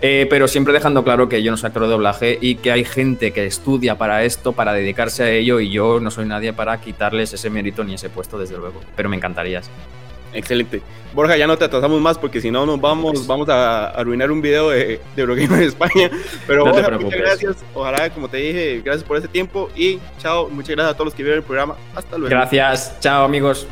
Eh, 0.00 0.26
pero 0.28 0.48
siempre 0.48 0.74
dejando 0.74 1.02
claro 1.02 1.28
que 1.28 1.42
yo 1.42 1.50
no 1.50 1.56
soy 1.56 1.68
actor 1.68 1.84
de 1.84 1.88
doblaje 1.88 2.38
y 2.40 2.56
que 2.56 2.70
hay 2.70 2.84
gente 2.84 3.32
que 3.32 3.46
estudia 3.46 3.96
para 3.96 4.24
esto, 4.24 4.52
para 4.52 4.74
dedicarse 4.74 5.22
a 5.22 5.30
ello, 5.30 5.60
y 5.60 5.70
yo 5.70 5.98
no 5.98 6.10
soy 6.10 6.26
nadie 6.26 6.52
para 6.52 6.78
quitarles 6.80 7.32
ese 7.32 7.48
mérito 7.48 7.84
ni 7.84 7.94
ese 7.94 8.10
puesto, 8.10 8.38
desde 8.38 8.58
luego. 8.58 8.80
Pero 8.96 9.08
me 9.08 9.16
encantaría. 9.16 9.62
Excelente. 10.34 10.82
Borja, 11.14 11.36
ya 11.36 11.46
no 11.46 11.56
te 11.56 11.64
atrasamos 11.64 12.00
más 12.00 12.18
porque 12.18 12.40
si 12.40 12.50
no 12.50 12.66
nos 12.66 12.80
vamos, 12.80 13.26
vamos 13.26 13.48
a 13.48 13.86
arruinar 13.90 14.30
un 14.32 14.42
video 14.42 14.70
de, 14.70 15.00
de 15.14 15.22
Eurogamer 15.22 15.62
España. 15.62 16.10
Pero 16.46 16.66
No 16.66 16.72
te 16.72 16.82
Borja, 16.82 16.98
muchas 16.98 17.20
gracias. 17.20 17.56
Ojalá, 17.72 18.10
como 18.10 18.28
te 18.28 18.38
dije, 18.38 18.82
gracias 18.84 19.04
por 19.04 19.16
ese 19.16 19.28
tiempo 19.28 19.70
y 19.76 20.00
chao. 20.18 20.48
Muchas 20.50 20.70
gracias 20.74 20.94
a 20.94 20.94
todos 20.94 21.06
los 21.06 21.14
que 21.14 21.22
vieron 21.22 21.38
el 21.38 21.44
programa. 21.44 21.76
Hasta 21.94 22.18
luego. 22.18 22.30
Gracias. 22.30 22.98
Chao, 23.00 23.24
amigos. 23.24 23.66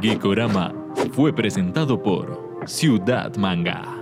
Geekorama 0.00 0.81
fue 1.10 1.32
presentado 1.32 2.02
por 2.02 2.60
Ciudad 2.66 3.34
Manga. 3.36 4.01